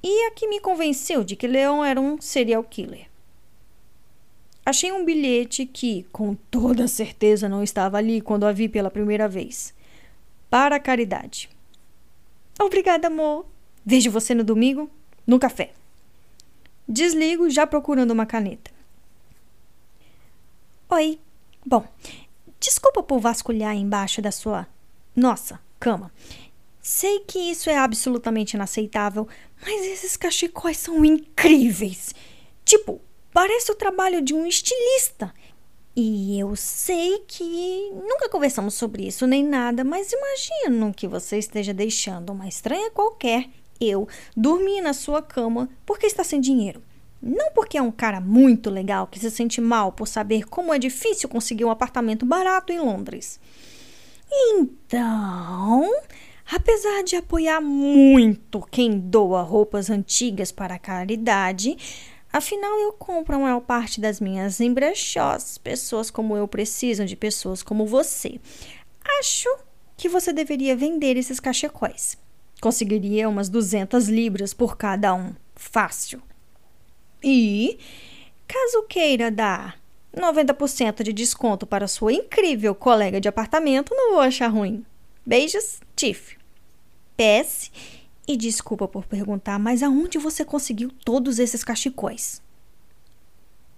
[0.03, 3.11] e a que me convenceu de que Leão era um serial killer.
[4.65, 9.29] Achei um bilhete que, com toda certeza, não estava ali quando a vi pela primeira
[9.29, 9.75] vez.
[10.49, 11.51] Para a caridade.
[12.59, 13.45] Obrigada, amor.
[13.85, 14.91] Vejo você no domingo,
[15.27, 15.75] no café.
[16.89, 18.71] Desligo, já procurando uma caneta.
[20.89, 21.21] Oi.
[21.65, 21.87] Bom,
[22.63, 24.67] desculpa por vasculhar embaixo da sua.
[25.15, 26.13] Nossa, cama.
[26.81, 29.29] Sei que isso é absolutamente inaceitável,
[29.61, 32.15] mas esses cachecóis são incríveis.
[32.65, 33.01] Tipo,
[33.33, 35.35] parece o trabalho de um estilista.
[35.95, 41.75] E eu sei que nunca conversamos sobre isso nem nada, mas imagino que você esteja
[41.75, 43.51] deixando uma estranha qualquer,
[43.81, 46.83] eu, dormir na sua cama porque está sem dinheiro.
[47.23, 50.79] Não porque é um cara muito legal que se sente mal por saber como é
[50.79, 53.39] difícil conseguir um apartamento barato em Londres.
[54.31, 55.89] Então,
[56.51, 61.77] Apesar de apoiar muito quem doa roupas antigas para a caridade,
[62.31, 65.57] afinal eu compro a maior parte das minhas em brechós.
[65.57, 68.39] Pessoas como eu precisam de pessoas como você.
[69.19, 69.49] Acho
[69.97, 72.19] que você deveria vender esses cachecóis.
[72.61, 75.33] Conseguiria umas 200 libras por cada um.
[75.55, 76.23] Fácil.
[77.23, 77.79] E,
[78.47, 79.79] caso queira dar
[80.15, 84.85] 90% de desconto para sua incrível colega de apartamento, não vou achar ruim.
[85.25, 86.37] Beijos, Tiff.
[87.17, 87.71] PS
[88.27, 92.43] e desculpa por perguntar, mas aonde você conseguiu todos esses cachecóis?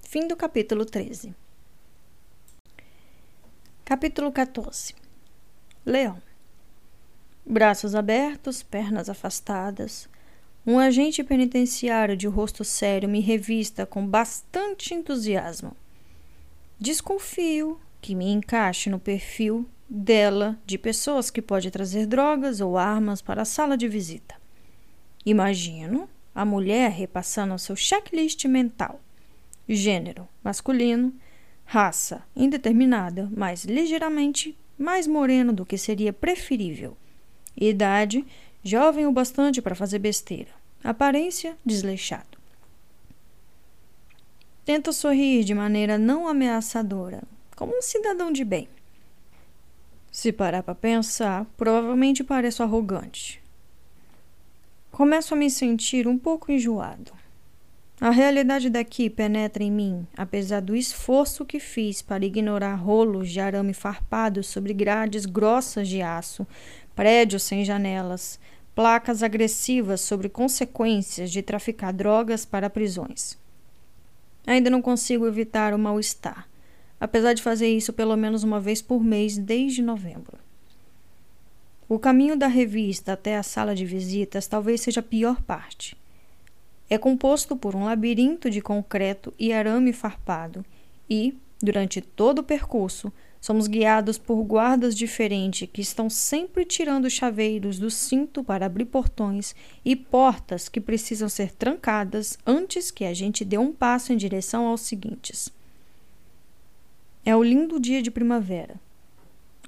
[0.03, 1.35] Fim do capítulo 13.
[3.85, 4.95] Capítulo 14.
[5.85, 6.23] Leão.
[7.45, 10.09] Braços abertos, pernas afastadas.
[10.67, 15.77] Um agente penitenciário de rosto sério me revista com bastante entusiasmo.
[16.81, 23.21] Desconfio que me encaixe no perfil dela de pessoas que pode trazer drogas ou armas
[23.21, 24.37] para a sala de visita.
[25.27, 29.03] Imagino a mulher repassando seu checklist mental:
[29.69, 31.15] gênero masculino,
[31.67, 36.97] raça indeterminada, mas ligeiramente mais moreno do que seria preferível,
[37.55, 38.25] idade
[38.65, 40.51] jovem o bastante para fazer besteira,
[40.83, 42.39] aparência desleixado.
[44.65, 47.23] Tento sorrir de maneira não ameaçadora,
[47.55, 48.67] como um cidadão de bem.
[50.11, 53.43] Se parar para pensar, provavelmente pareço arrogante.
[54.91, 57.13] Começo a me sentir um pouco enjoado.
[58.01, 63.41] A realidade daqui penetra em mim, apesar do esforço que fiz para ignorar rolos de
[63.41, 66.47] arame farpado sobre grades grossas de aço,
[66.95, 68.39] prédios sem janelas,
[68.75, 73.39] placas agressivas sobre consequências de traficar drogas para prisões.
[74.47, 76.49] Ainda não consigo evitar o mal-estar
[77.05, 80.39] apesar de fazer isso pelo menos uma vez por mês desde novembro.
[81.87, 85.97] O caminho da revista até a sala de visitas talvez seja a pior parte.
[86.89, 90.65] É composto por um labirinto de concreto e arame farpado,
[91.09, 93.13] e, durante todo o percurso,
[93.45, 99.55] somos guiados por guardas diferentes que estão sempre tirando chaveiros do cinto para abrir portões
[99.85, 104.65] e portas que precisam ser trancadas antes que a gente dê um passo em direção
[104.67, 105.51] aos seguintes.
[107.23, 108.81] É o lindo dia de primavera.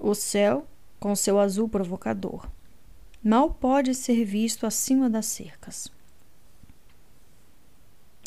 [0.01, 0.67] O céu,
[0.99, 2.49] com seu azul provocador,
[3.23, 5.93] mal pode ser visto acima das cercas.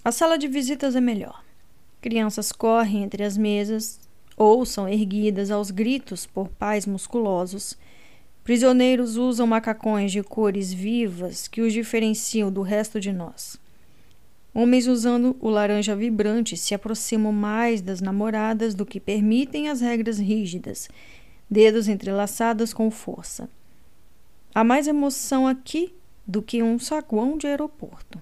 [0.05, 1.43] A sala de visitas é melhor.
[1.99, 3.98] Crianças correm entre as mesas
[4.39, 7.77] ou são erguidas aos gritos por pais musculosos.
[8.41, 13.59] Prisioneiros usam macacões de cores vivas que os diferenciam do resto de nós.
[14.53, 20.17] Homens usando o laranja vibrante se aproximam mais das namoradas do que permitem as regras
[20.17, 20.87] rígidas,
[21.49, 23.49] dedos entrelaçados com força.
[24.55, 25.93] Há mais emoção aqui
[26.25, 28.19] do que um saguão de aeroporto.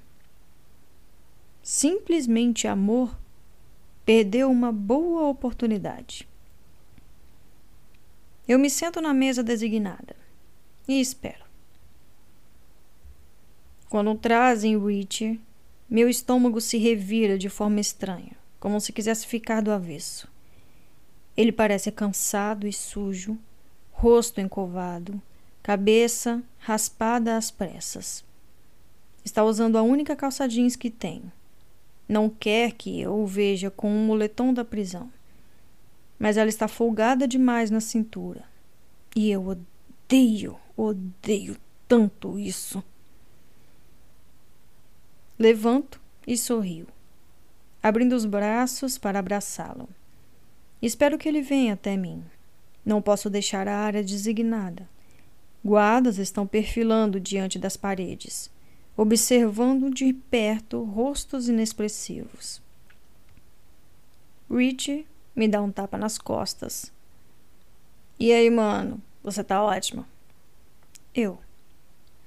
[1.62, 3.16] Simplesmente amor
[4.08, 6.26] perdeu uma boa oportunidade.
[8.48, 10.16] Eu me sento na mesa designada
[10.88, 11.44] e espero.
[13.90, 15.42] Quando trazem Richard,
[15.90, 18.32] meu estômago se revira de forma estranha,
[18.62, 20.26] como se quisesse ficar do avesso.
[21.36, 23.38] Ele parece cansado e sujo,
[23.92, 25.22] rosto encovado,
[25.62, 28.24] cabeça raspada às pressas.
[29.26, 31.30] Está usando a única calça jeans que tem.
[32.08, 35.12] Não quer que eu o veja com um moletom da prisão.
[36.18, 38.44] Mas ela está folgada demais na cintura.
[39.16, 41.58] E eu odeio, odeio
[41.88, 42.84] tanto isso.
[45.38, 46.88] Levanto e sorrio.
[47.82, 49.88] abrindo os braços para abraçá-lo.
[50.82, 52.24] Espero que ele venha até mim.
[52.86, 54.90] Não posso deixar a área designada.
[55.64, 58.50] Guardas estão perfilando diante das paredes,
[58.98, 62.60] observando de perto rostos inexpressivos.
[64.50, 65.06] Rich
[65.36, 66.92] me dá um tapa nas costas.
[68.20, 69.00] E aí, mano?
[69.24, 70.04] Você tá ótimo.
[71.14, 71.38] Eu.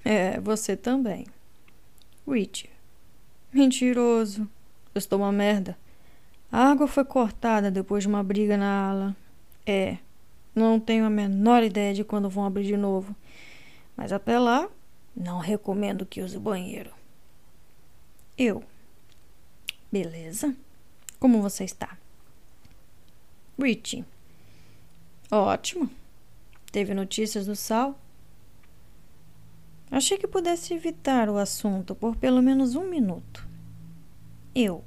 [0.04, 1.26] É, você também.
[2.28, 2.70] Rich.
[3.52, 4.48] Mentiroso.
[4.94, 5.76] Eu estou uma merda.
[6.52, 9.16] A água foi cortada depois de uma briga na ala.
[9.66, 9.98] É.
[10.54, 13.14] Não tenho a menor ideia de quando vão abrir de novo.
[13.96, 14.68] Mas até lá,
[15.14, 16.92] não recomendo que use o banheiro.
[18.36, 18.64] Eu.
[19.90, 20.54] Beleza.
[21.18, 21.98] Como você está?
[23.58, 24.04] Richie.
[25.30, 25.90] Ótimo.
[26.72, 27.98] Teve notícias do Sal?
[29.90, 33.46] Achei que pudesse evitar o assunto por pelo menos um minuto.
[34.54, 34.84] Eu.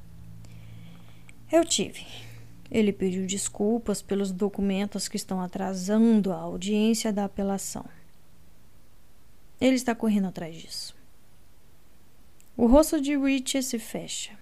[1.51, 2.05] Eu tive.
[2.71, 7.85] Ele pediu desculpas pelos documentos que estão atrasando a audiência da apelação.
[9.59, 10.95] Ele está correndo atrás disso.
[12.55, 14.37] O rosto de Rich se fecha.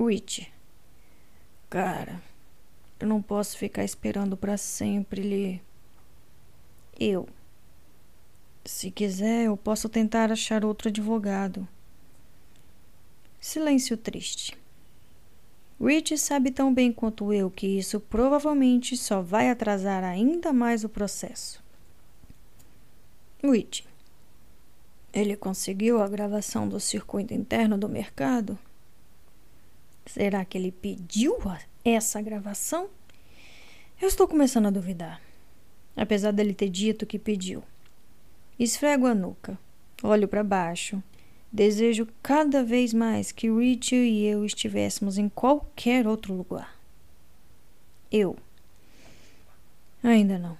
[0.00, 0.52] Rich.
[1.70, 2.22] Cara,
[2.98, 5.62] eu não posso ficar esperando para sempre, Lee.
[6.98, 7.28] Eu.
[8.64, 11.66] Se quiser, eu posso tentar achar outro advogado.
[13.40, 14.58] Silêncio triste.
[15.80, 20.88] Rich sabe tão bem quanto eu que isso provavelmente só vai atrasar ainda mais o
[20.88, 21.62] processo.
[23.42, 23.87] Rich.
[25.18, 28.56] Ele conseguiu a gravação do circuito interno do mercado?
[30.06, 31.36] Será que ele pediu
[31.84, 32.88] essa gravação?
[34.00, 35.20] Eu estou começando a duvidar.
[35.96, 37.64] Apesar dele ter dito que pediu.
[38.56, 39.58] Esfrego a nuca,
[40.04, 41.02] olho para baixo.
[41.50, 46.78] Desejo cada vez mais que Rich e eu estivéssemos em qualquer outro lugar.
[48.12, 48.36] Eu.
[50.00, 50.56] Ainda não.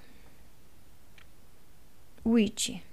[2.27, 2.88] Rich.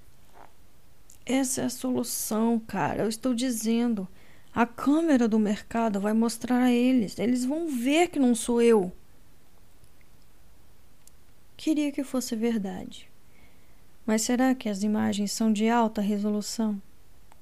[1.25, 3.03] Essa é a solução, cara.
[3.03, 4.07] Eu estou dizendo.
[4.53, 7.17] A câmera do mercado vai mostrar a eles.
[7.17, 8.91] Eles vão ver que não sou eu.
[11.57, 13.09] Queria que fosse verdade.
[14.05, 16.79] Mas será que as imagens são de alta resolução?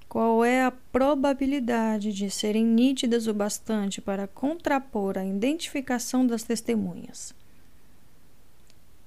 [0.07, 7.33] Qual é a probabilidade de serem nítidas o bastante para contrapor a identificação das testemunhas?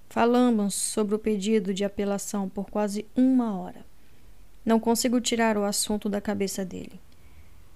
[0.08, 3.84] Falamos sobre o pedido de apelação por quase uma hora.
[4.66, 7.00] Não consigo tirar o assunto da cabeça dele.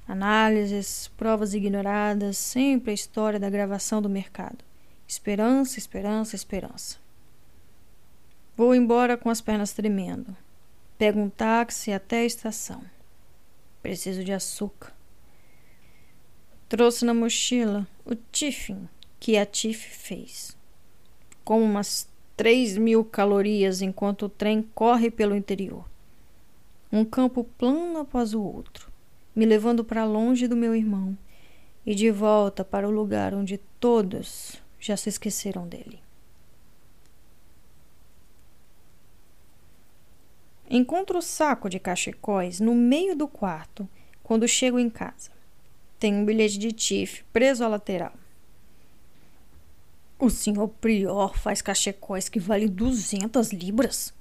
[0.08, 4.64] Análises, provas ignoradas, sempre a história da gravação do mercado.
[5.06, 6.98] Esperança, esperança, esperança.
[8.56, 10.36] Vou embora com as pernas tremendo.
[10.98, 12.82] Pego um táxi até a estação.
[13.80, 14.92] Preciso de açúcar.
[16.68, 18.88] Trouxe na mochila o tiffin
[19.20, 20.56] que a Tiff fez.
[21.44, 25.84] Como umas três mil calorias enquanto o trem corre pelo interior.
[26.92, 28.90] Um campo plano após o outro
[29.34, 31.16] me levando para longe do meu irmão
[31.86, 36.00] e de volta para o lugar onde todos já se esqueceram dele.
[40.68, 43.88] Encontro o saco de cachecóis no meio do quarto
[44.22, 45.30] quando chego em casa.
[45.98, 48.12] Tem um bilhete de TIF preso à lateral.
[50.18, 54.14] O senhor Prior faz cachecóis que valem 200 libras.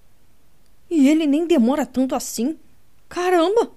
[0.90, 2.58] E ele nem demora tanto assim.
[3.08, 3.72] Caramba!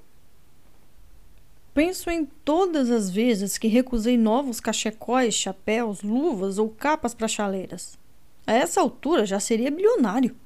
[1.75, 7.99] Penso em todas as vezes que recusei novos cachecóis, chapéus, luvas ou capas para chaleiras.
[8.47, 10.37] A essa altura já seria bilionário.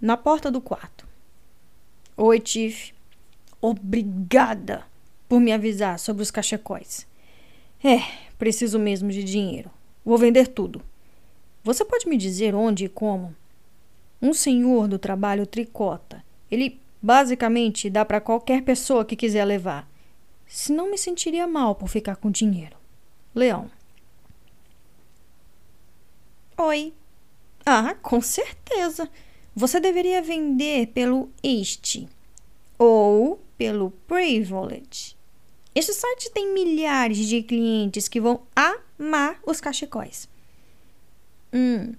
[0.00, 1.06] Na porta do quarto.
[2.16, 2.94] Oi, Tiff.
[3.60, 4.84] Obrigada
[5.28, 7.06] por me avisar sobre os cachecóis.
[7.84, 7.98] É,
[8.38, 9.70] preciso mesmo de dinheiro.
[10.04, 10.82] Vou vender tudo.
[11.62, 13.34] Você pode me dizer onde e como?
[14.20, 16.24] Um senhor do trabalho tricota.
[16.50, 19.90] Ele Basicamente, dá para qualquer pessoa que quiser levar.
[20.46, 22.76] Se não me sentiria mal por ficar com dinheiro.
[23.34, 23.68] Leão.
[26.56, 26.94] Oi.
[27.66, 29.10] Ah, com certeza.
[29.54, 32.08] Você deveria vender pelo este
[32.78, 35.16] ou pelo Privilege.
[35.74, 40.28] Este site tem milhares de clientes que vão amar os cachecóis.
[41.52, 41.92] Hum,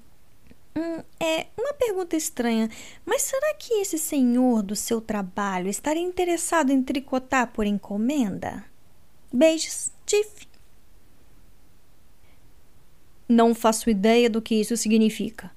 [0.76, 2.68] Hum, é uma pergunta estranha,
[3.06, 8.66] mas será que esse senhor do seu trabalho estaria interessado em tricotar por encomenda?
[9.32, 10.48] Beijos, Tiff.
[13.30, 15.52] Não faço ideia do que isso significa.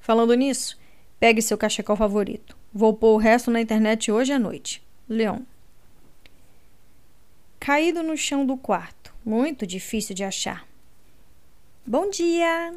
[0.00, 0.78] Falando nisso,
[1.20, 2.56] pegue seu cachecol favorito.
[2.72, 4.82] Vou pôr o resto na internet hoje à noite.
[5.08, 5.40] Leon.
[7.60, 10.66] caído no chão do quarto, muito difícil de achar.
[11.86, 12.74] Bom dia!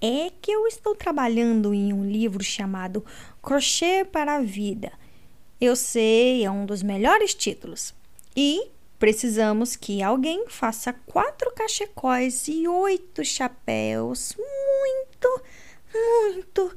[0.00, 3.04] É que eu estou trabalhando em um livro chamado
[3.42, 4.92] Crochê para a Vida.
[5.60, 7.94] Eu sei, é um dos melhores títulos.
[8.36, 8.68] E
[8.98, 15.42] precisamos que alguém faça quatro cachecóis e oito chapéus muito,
[15.94, 16.76] muito,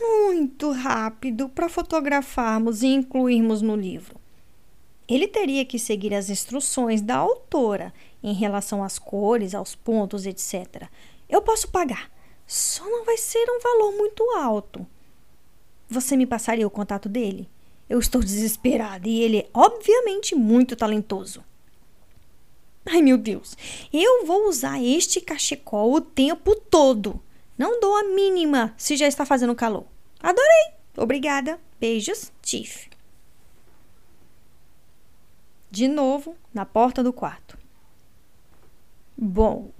[0.00, 4.18] muito rápido para fotografarmos e incluirmos no livro.
[5.08, 7.92] Ele teria que seguir as instruções da autora
[8.22, 10.88] em relação às cores, aos pontos, etc.
[11.28, 12.10] Eu posso pagar,
[12.46, 14.86] só não vai ser um valor muito alto.
[15.88, 17.48] Você me passaria o contato dele?
[17.88, 21.44] Eu estou desesperada e ele é obviamente muito talentoso.
[22.84, 23.56] Ai meu Deus,
[23.92, 27.20] eu vou usar este cachecol o tempo todo.
[27.58, 29.86] Não dou a mínima se já está fazendo calor.
[30.20, 30.74] Adorei.
[30.96, 31.60] Obrigada.
[31.80, 32.88] Beijos, Tiff.
[35.70, 37.58] De novo, na porta do quarto.
[39.16, 39.70] Bom,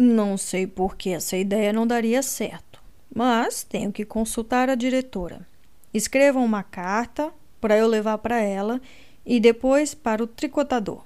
[0.00, 2.82] não sei por que essa ideia não daria certo,
[3.14, 5.46] mas tenho que consultar a diretora.
[5.92, 8.80] Escreva uma carta para eu levar para ela
[9.26, 11.04] e depois para o tricotador,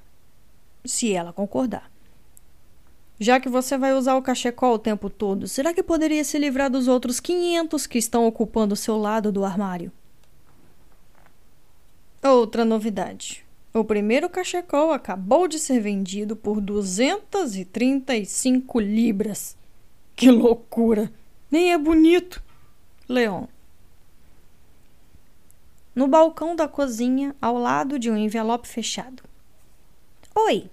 [0.85, 1.91] se ela concordar.
[3.19, 6.71] Já que você vai usar o cachecol o tempo todo, será que poderia se livrar
[6.71, 9.91] dos outros 500 que estão ocupando o seu lado do armário?
[12.23, 13.44] Outra novidade.
[13.77, 19.57] O primeiro cachecol acabou de ser vendido por 235 libras.
[20.15, 21.13] Que loucura!
[21.51, 22.41] Nem é bonito.
[23.09, 23.49] Leon.
[25.93, 29.25] No balcão da cozinha, ao lado de um envelope fechado.
[30.37, 30.71] Oi.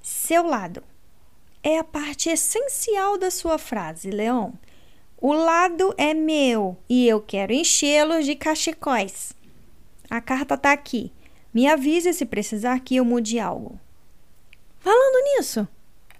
[0.00, 0.84] Seu lado
[1.64, 4.52] é a parte essencial da sua frase, Leon.
[5.20, 9.32] O lado é meu e eu quero enchê-lo de cachecóis.
[10.08, 11.10] A carta está aqui.
[11.58, 13.80] Me avise se precisar que eu mude algo.
[14.78, 15.66] Falando nisso,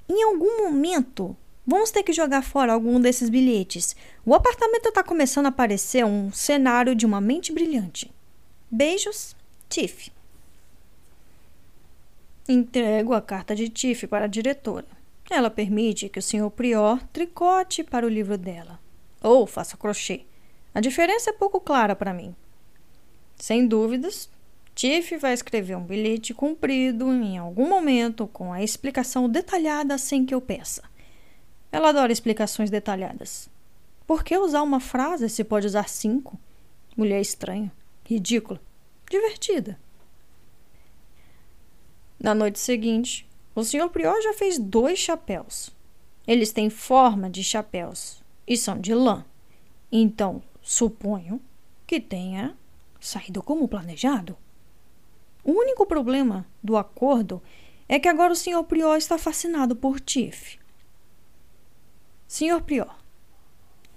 [0.09, 3.95] em algum momento vamos ter que jogar fora algum desses bilhetes.
[4.27, 8.13] O apartamento está começando a parecer um cenário de uma mente brilhante.
[8.69, 9.37] Beijos,
[9.69, 10.11] Tiff.
[12.49, 14.89] Entrego a carta de Tiff para a diretora.
[15.31, 18.81] Ela permite que o senhor Prior tricote para o livro dela,
[19.23, 20.23] ou faça crochê.
[20.75, 22.35] A diferença é pouco clara para mim.
[23.37, 24.29] Sem dúvidas,
[24.79, 30.33] Tiff vai escrever um bilhete comprido em algum momento com a explicação detalhada sem que
[30.33, 30.85] eu peça.
[31.73, 33.51] Ela adora explicações detalhadas.
[34.07, 36.39] Por que usar uma frase se pode usar cinco?
[36.97, 37.73] Mulher estranha,
[38.05, 38.61] ridícula,
[39.11, 39.77] divertida.
[42.17, 45.73] Na noite seguinte, o senhor Prior já fez dois chapéus.
[46.25, 49.25] Eles têm forma de chapéus e são de lã.
[49.91, 51.41] Então, suponho
[51.85, 52.57] que tenha
[53.01, 54.37] saído como planejado.
[55.45, 57.43] O único problema do acordo
[57.89, 60.59] é que agora o senhor Prior está fascinado por Tiff.
[62.27, 62.95] Senhor Prior.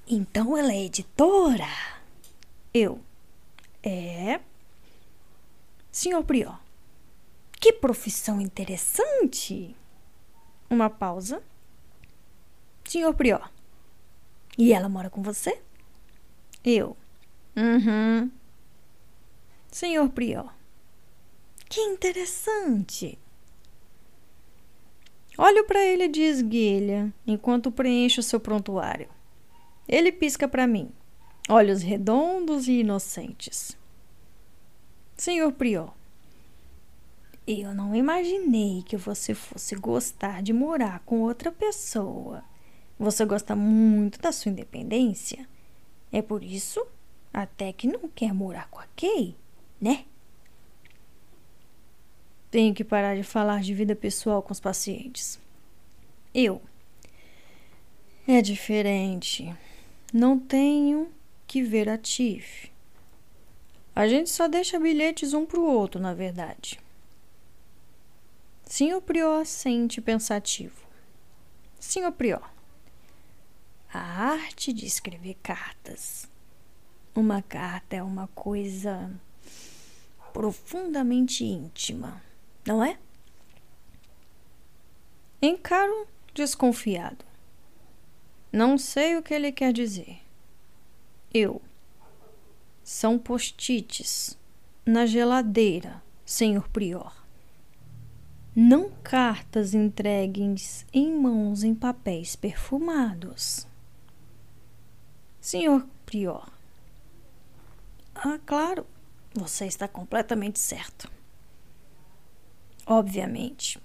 [0.08, 1.68] Então ela é editora?
[2.74, 3.02] Eu.
[3.84, 4.40] É.
[5.92, 6.60] Senhor Prior.
[7.60, 9.76] Que profissão interessante!
[10.70, 11.44] Uma pausa.
[12.86, 13.52] Senhor Prior.
[14.58, 15.62] E ela mora com você?
[16.64, 16.96] Eu.
[17.56, 18.32] Uhum.
[19.70, 20.54] Senhor Prior.
[21.72, 23.18] Que interessante!
[25.38, 29.08] Olho para ele de esguelha enquanto preencho o seu prontuário.
[29.88, 30.92] Ele pisca para mim,
[31.48, 33.78] olhos redondos e inocentes.
[35.16, 35.94] Senhor Prior,
[37.48, 42.44] eu não imaginei que você fosse gostar de morar com outra pessoa.
[43.00, 45.48] Você gosta muito da sua independência.
[46.12, 46.86] É por isso
[47.34, 49.38] até que não quer morar com a Kay,
[49.80, 50.04] né?
[52.52, 55.40] Tenho que parar de falar de vida pessoal com os pacientes.
[56.34, 56.62] Eu.
[58.28, 59.56] É diferente.
[60.14, 61.10] Não tenho
[61.48, 62.70] que ver a Tiff.
[63.96, 66.78] A gente só deixa bilhetes um pro outro, na verdade.
[68.66, 70.82] Senhor Prior sente pensativo.
[71.80, 72.50] Senhor Prior,
[73.94, 76.30] a arte de escrever cartas.
[77.14, 79.12] Uma carta é uma coisa
[80.32, 82.22] profundamente íntima,
[82.66, 82.98] não é?
[85.42, 87.26] Encaro desconfiado.
[88.52, 90.20] Não sei o que ele quer dizer.
[91.34, 91.62] Eu.
[92.84, 94.38] São post-its
[94.86, 97.22] na geladeira, senhor Prior
[98.56, 103.66] não cartas entregues em mãos em papéis perfumados.
[105.40, 106.52] Senhor Prior.
[108.14, 108.86] Ah, claro,
[109.34, 111.10] você está completamente certo.
[112.94, 113.80] Obviamente,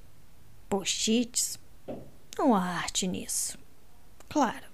[0.69, 1.61] post-its,
[2.37, 3.57] não há arte nisso.
[4.29, 4.67] Claro.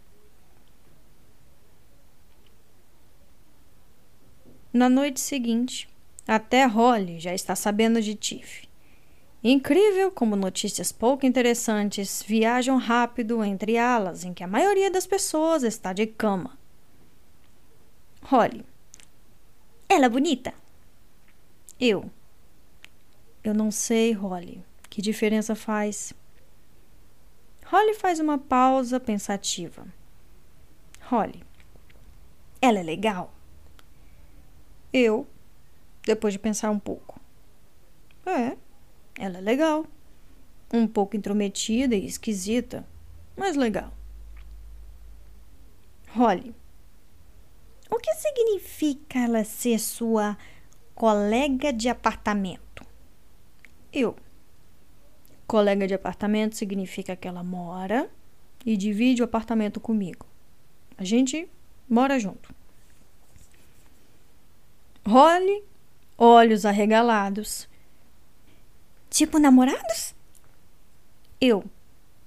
[4.72, 5.86] Na noite seguinte,
[6.26, 8.66] até Holly já está sabendo de Tiff.
[9.44, 15.62] Incrível como notícias pouco interessantes viajam rápido entre alas em que a maioria das pessoas
[15.62, 16.58] está de cama.
[18.22, 18.64] Holly.
[19.90, 20.54] Ela é bonita?
[21.78, 22.10] Eu.
[23.44, 24.64] Eu não sei, Holly.
[24.88, 26.12] Que diferença faz?
[27.66, 29.86] Holly faz uma pausa pensativa.
[31.08, 31.42] Holly.
[32.60, 33.34] Ela é legal?
[34.92, 35.26] Eu,
[36.04, 37.20] depois de pensar um pouco.
[38.24, 38.56] É,
[39.16, 39.86] ela é legal.
[40.72, 42.86] Um pouco intrometida e esquisita,
[43.36, 43.92] mas legal.
[46.10, 46.54] Holly.
[47.90, 50.38] O que significa ela ser sua
[50.94, 52.71] colega de apartamento?
[53.92, 54.16] Eu.
[55.46, 58.10] Colega de apartamento significa que ela mora
[58.64, 60.24] e divide o apartamento comigo.
[60.96, 61.48] A gente
[61.88, 62.54] mora junto.
[65.06, 65.62] Holly,
[66.16, 67.68] olhos arregalados.
[69.10, 70.14] Tipo namorados?
[71.40, 71.64] Eu.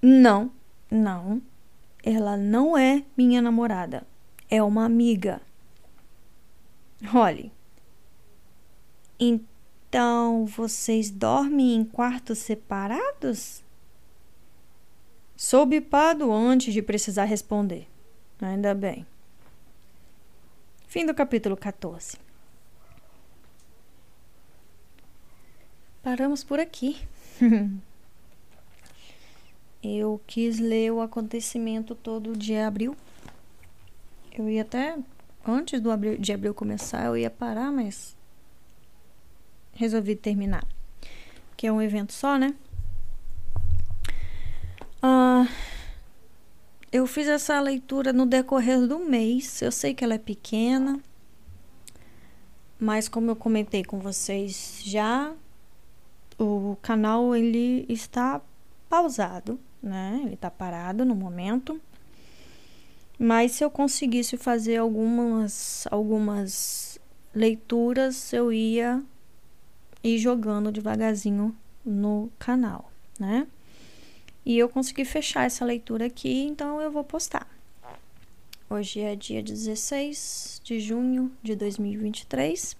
[0.03, 0.51] Não,
[0.91, 1.41] não.
[2.03, 4.05] Ela não é minha namorada.
[4.49, 5.41] É uma amiga.
[7.07, 7.51] Holly.
[9.19, 9.54] Então
[10.45, 13.63] vocês dormem em quartos separados?
[15.37, 17.87] Sou bipado antes de precisar responder.
[18.41, 19.05] Ainda bem.
[20.87, 22.17] Fim do capítulo 14.
[26.01, 27.01] Paramos por aqui.
[29.83, 32.95] eu quis ler o acontecimento todo de abril.
[34.37, 34.97] Eu ia até
[35.45, 38.14] antes do abril, de abril começar, eu ia parar, mas
[39.75, 40.65] resolvi terminar.
[41.55, 42.55] Que é um evento só, né?
[45.01, 45.47] Ah,
[46.91, 49.61] eu fiz essa leitura no decorrer do mês.
[49.61, 50.99] Eu sei que ela é pequena,
[52.79, 55.33] mas como eu comentei com vocês já,
[56.39, 58.41] o canal ele está
[58.89, 60.21] pausado, né?
[60.23, 61.79] Ele está parado no momento.
[63.17, 66.99] Mas se eu conseguisse fazer algumas algumas
[67.33, 69.03] leituras, eu ia
[70.07, 73.47] ir jogando devagarzinho no canal, né?
[74.45, 77.47] E eu consegui fechar essa leitura aqui, então eu vou postar.
[78.69, 82.77] Hoje é dia 16 de junho de 2023.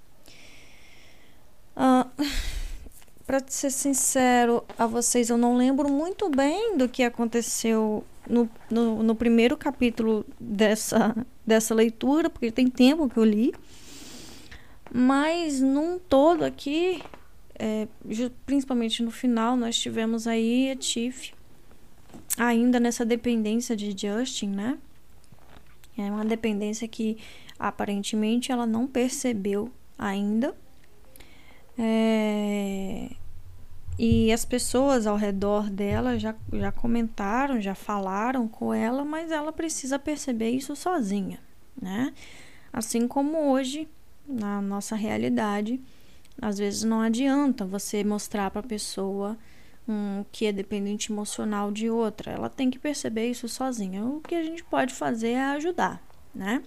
[1.76, 2.24] Uh,
[3.26, 9.02] para ser sincero a vocês, eu não lembro muito bem do que aconteceu no, no,
[9.02, 11.16] no, primeiro capítulo dessa,
[11.46, 13.54] dessa leitura, porque tem tempo que eu li.
[14.98, 17.04] Mas num todo aqui,
[17.60, 17.86] é,
[18.46, 21.34] principalmente no final, nós tivemos aí a Tiff
[22.38, 24.78] ainda nessa dependência de Justin, né?
[25.98, 27.18] É uma dependência que
[27.60, 30.56] aparentemente ela não percebeu ainda.
[31.78, 33.10] É,
[34.00, 39.52] e as pessoas ao redor dela já, já comentaram, já falaram com ela, mas ela
[39.52, 41.38] precisa perceber isso sozinha,
[41.82, 42.14] né?
[42.72, 43.90] Assim como hoje,
[44.28, 45.82] na nossa realidade,
[46.42, 49.38] às vezes não adianta você mostrar para a pessoa
[49.88, 52.32] um, que é dependente emocional de outra.
[52.32, 54.04] Ela tem que perceber isso sozinha.
[54.04, 56.02] O que a gente pode fazer é ajudar,
[56.34, 56.64] né?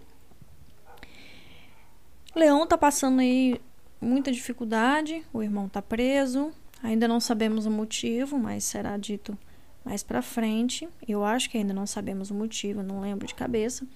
[2.34, 3.60] Leão tá passando aí
[4.00, 6.52] muita dificuldade, o irmão tá preso,
[6.82, 9.36] ainda não sabemos o motivo, mas será dito
[9.84, 10.88] mais para frente.
[11.06, 13.86] Eu acho que ainda não sabemos o motivo, não lembro de cabeça.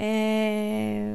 [0.00, 1.12] É,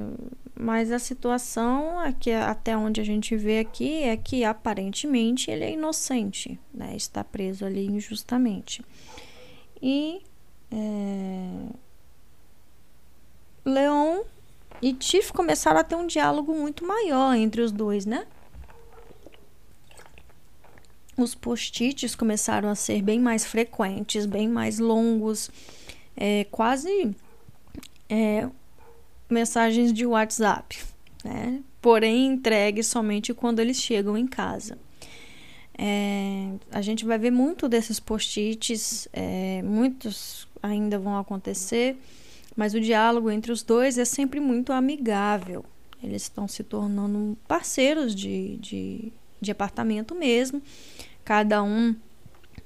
[0.59, 5.71] mas a situação aqui, até onde a gente vê aqui é que aparentemente ele é
[5.71, 6.93] inocente, né?
[6.93, 8.83] Está preso ali injustamente.
[9.81, 10.21] E
[10.69, 11.69] é,
[13.63, 14.23] Leon
[14.81, 18.27] e Tiff começaram a ter um diálogo muito maior entre os dois, né?
[21.15, 25.49] Os post-its começaram a ser bem mais frequentes, bem mais longos,
[26.17, 27.15] é, quase
[28.09, 28.49] é,
[29.29, 30.79] mensagens de WhatsApp,
[31.23, 31.61] né?
[31.81, 34.77] Porém, entregue somente quando eles chegam em casa.
[35.77, 41.97] É, a gente vai ver muito desses post-its, é, muitos ainda vão acontecer
[42.55, 45.65] mas o diálogo entre os dois é sempre muito amigável.
[46.01, 50.61] Eles estão se tornando parceiros de, de, de apartamento mesmo,
[51.23, 51.95] cada um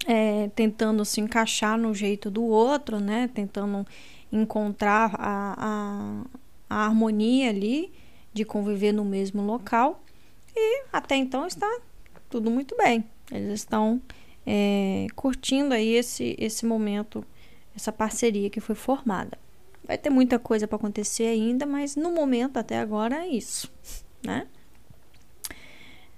[0.06, 3.30] é, tentando se encaixar no jeito do outro, né?
[3.34, 3.86] Tentando
[4.32, 6.26] encontrar a, a,
[6.70, 7.92] a harmonia ali
[8.34, 10.04] de conviver no mesmo local.
[10.56, 11.68] E até então está
[12.30, 14.02] tudo muito bem, Eles estão
[14.46, 17.24] é, curtindo aí esse, esse momento,
[17.76, 19.38] essa parceria que foi formada.
[19.84, 23.72] Vai ter muita coisa para acontecer ainda, mas no momento até agora é isso,
[24.26, 24.48] né?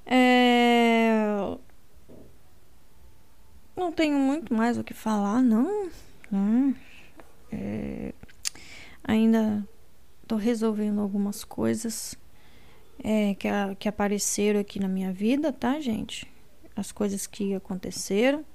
[0.05, 1.19] É...
[3.75, 5.89] Não tenho muito mais o que falar, não.
[6.31, 6.75] não.
[7.51, 8.13] É...
[9.03, 9.63] Ainda
[10.29, 12.15] tô resolvendo algumas coisas
[13.03, 16.31] é, que, a, que apareceram aqui na minha vida, tá, gente?
[16.75, 18.45] As coisas que aconteceram.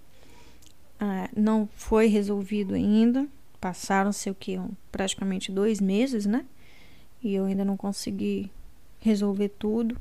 [1.00, 3.26] Ah, não foi resolvido ainda.
[3.60, 4.56] Passaram-se o que?
[4.92, 6.46] Praticamente dois meses, né?
[7.20, 8.52] E eu ainda não consegui
[9.00, 10.00] resolver tudo.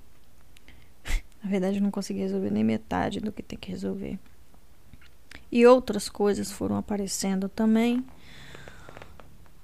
[1.44, 4.20] Na verdade, eu não consegui resolver nem metade do que tem que resolver.
[5.52, 8.06] E outras coisas foram aparecendo também.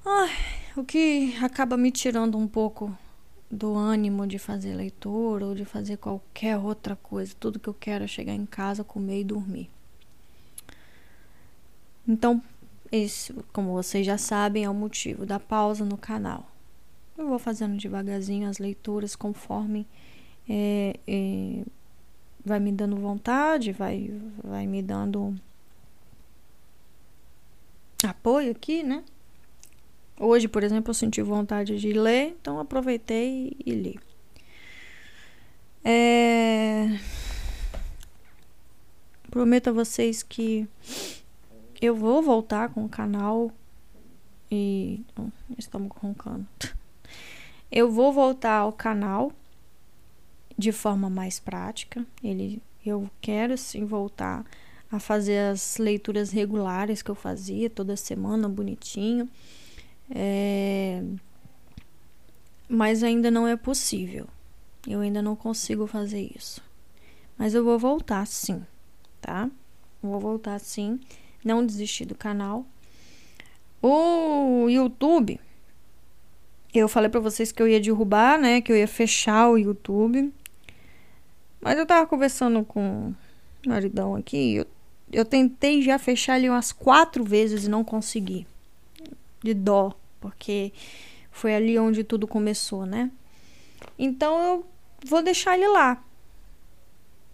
[0.04, 0.32] Ai,
[0.80, 2.98] o que acaba me tirando um pouco
[3.52, 7.36] do ânimo de fazer leitura ou de fazer qualquer outra coisa.
[7.40, 9.70] Tudo que eu quero é chegar em casa, comer e dormir.
[12.08, 12.42] Então,
[12.92, 16.50] esse, como vocês já sabem, é o motivo da pausa no canal.
[17.18, 19.86] Eu vou fazendo devagarzinho as leituras conforme
[20.48, 21.64] é, é,
[22.44, 24.12] vai me dando vontade, vai,
[24.44, 25.36] vai me dando
[28.04, 29.04] apoio aqui, né?
[30.20, 34.00] Hoje, por exemplo, eu senti vontade de ler, então aproveitei e li.
[35.82, 37.00] É...
[39.32, 40.68] Prometo a vocês que
[41.82, 43.50] eu vou voltar com o canal
[44.52, 45.02] e.
[45.58, 46.46] Estamos roncando.
[47.72, 49.32] Eu vou voltar ao canal
[50.58, 52.06] de forma mais prática.
[52.22, 54.44] Ele, eu quero sim voltar
[54.92, 59.30] a fazer as leituras regulares que eu fazia toda semana, bonitinho.
[60.10, 61.04] É...
[62.68, 64.28] Mas ainda não é possível.
[64.88, 66.62] Eu ainda não consigo fazer isso.
[67.38, 68.66] Mas eu vou voltar sim,
[69.22, 69.50] tá?
[70.02, 71.00] Vou voltar sim.
[71.44, 72.66] Não desistir do canal.
[73.82, 75.40] O YouTube,
[76.74, 78.62] eu falei para vocês que eu ia derrubar, né?
[78.62, 80.32] Que eu ia fechar o YouTube.
[81.60, 83.14] Mas eu tava conversando com
[83.66, 84.56] o maridão aqui.
[84.56, 84.68] Eu,
[85.12, 88.46] eu tentei já fechar ele umas quatro vezes e não consegui.
[89.42, 90.74] De dó porque
[91.32, 93.12] foi ali onde tudo começou, né?
[93.98, 94.66] Então eu
[95.06, 96.04] vou deixar ele lá.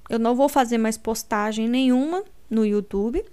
[0.10, 3.24] Eu não vou fazer mais postagem nenhuma no YouTube.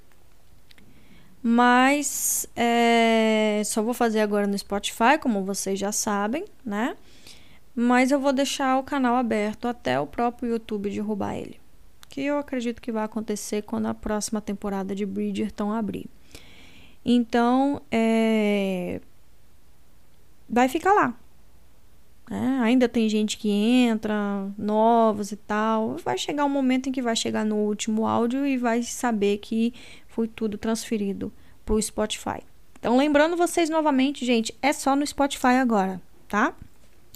[1.43, 6.97] Mas é, só vou fazer agora no Spotify, como vocês já sabem, né?
[7.75, 11.59] Mas eu vou deixar o canal aberto até o próprio YouTube derrubar ele.
[12.09, 16.07] Que eu acredito que vai acontecer quando a próxima temporada de Bridgerton abrir.
[17.05, 19.01] Então, é,
[20.53, 21.19] vai ficar lá.
[22.31, 24.15] É, ainda tem gente que entra,
[24.57, 25.97] novos e tal.
[25.97, 29.75] Vai chegar um momento em que vai chegar no último áudio e vai saber que
[30.07, 31.33] foi tudo transferido
[31.65, 32.41] para o Spotify.
[32.79, 36.55] Então, lembrando vocês novamente, gente, é só no Spotify agora, tá?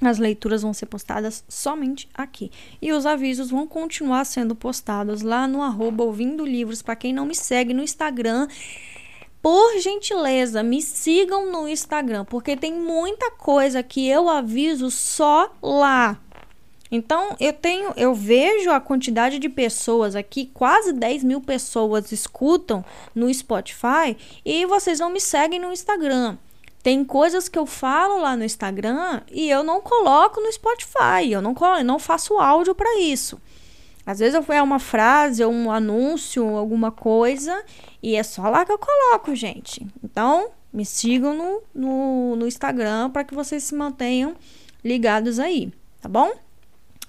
[0.02, 2.50] As leituras vão ser postadas somente aqui.
[2.82, 6.82] E os avisos vão continuar sendo postados lá no arroba ouvindo livros.
[6.82, 8.46] Para quem não me segue no Instagram,
[9.46, 16.18] por gentileza, me sigam no Instagram, porque tem muita coisa que eu aviso só lá.
[16.90, 22.84] Então, eu tenho, eu vejo a quantidade de pessoas aqui, quase 10 mil pessoas escutam
[23.14, 26.36] no Spotify e vocês não me seguem no Instagram.
[26.82, 31.40] Tem coisas que eu falo lá no Instagram e eu não coloco no Spotify, eu
[31.40, 33.40] não, eu não faço áudio para isso.
[34.06, 37.64] Às vezes é uma frase ou um anúncio, alguma coisa,
[38.00, 39.84] e é só lá que eu coloco, gente.
[40.02, 44.36] Então, me sigam no, no, no Instagram para que vocês se mantenham
[44.84, 46.30] ligados aí, tá bom?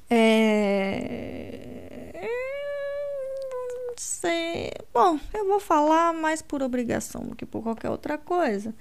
[0.09, 1.67] É...
[3.97, 4.71] Sei.
[4.93, 8.73] Bom, eu vou falar mais por obrigação do que por qualquer outra coisa.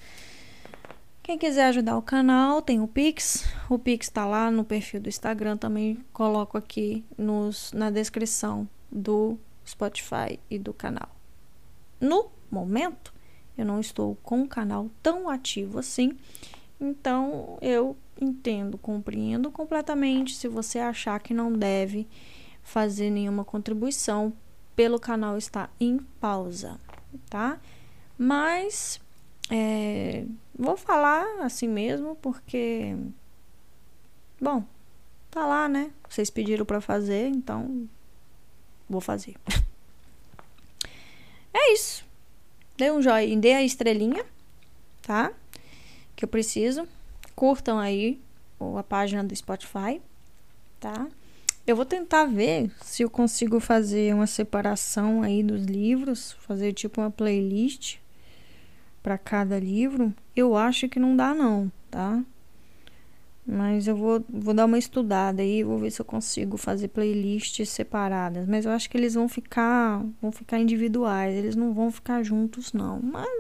[1.27, 3.45] Quem quiser ajudar o canal, tem o Pix.
[3.69, 5.57] O Pix está lá no perfil do Instagram.
[5.57, 9.37] Também coloco aqui nos, na descrição do
[9.67, 11.09] Spotify e do canal.
[12.01, 13.13] No momento,
[13.59, 16.17] eu não estou com o canal tão ativo assim.
[16.81, 22.07] Então, eu entendo, compreendo completamente se você achar que não deve
[22.63, 24.33] fazer nenhuma contribuição
[24.77, 26.79] pelo canal estar em pausa,
[27.29, 27.59] tá?
[28.17, 29.01] Mas
[29.51, 30.25] é,
[30.59, 32.97] vou falar assim mesmo, porque.
[34.41, 34.65] Bom,
[35.31, 35.91] tá lá, né?
[36.09, 37.89] Vocês pediram para fazer, então
[38.89, 39.37] vou fazer.
[41.53, 42.05] é isso.
[42.77, 44.25] Dê um joinha, dê a estrelinha,
[45.03, 45.33] tá?
[46.15, 46.87] Que eu preciso.
[47.35, 48.21] Curtam aí
[48.79, 50.01] a página do Spotify,
[50.81, 51.07] tá?
[51.67, 57.01] Eu vou tentar ver se eu consigo fazer uma separação aí dos livros, fazer tipo
[57.01, 57.99] uma playlist
[59.07, 60.13] para cada livro.
[60.35, 62.25] Eu acho que não dá não, tá?
[63.47, 67.69] Mas eu vou, vou dar uma estudada aí, vou ver se eu consigo fazer playlists
[67.69, 68.45] separadas.
[68.49, 72.73] Mas eu acho que eles vão ficar, vão ficar individuais, eles não vão ficar juntos
[72.73, 73.01] não.
[73.01, 73.31] Mas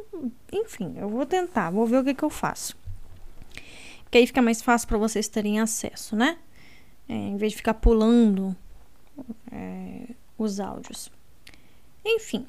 [0.53, 2.77] enfim, eu vou tentar, vou ver o que que eu faço.
[4.05, 6.39] Porque aí fica mais fácil para vocês terem acesso, né?
[7.09, 8.57] é, em vez de ficar pulando
[9.51, 11.11] é, os áudios.
[12.05, 12.47] Enfim,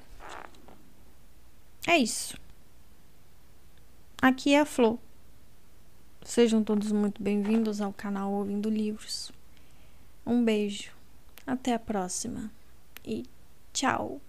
[1.87, 2.37] é isso.
[4.19, 4.97] Aqui é a Flor.
[6.23, 9.31] Sejam todos muito bem-vindos ao canal Ouvindo Livros.
[10.25, 10.91] Um beijo,
[11.45, 12.49] até a próxima
[13.05, 13.25] e
[13.71, 14.19] tchau!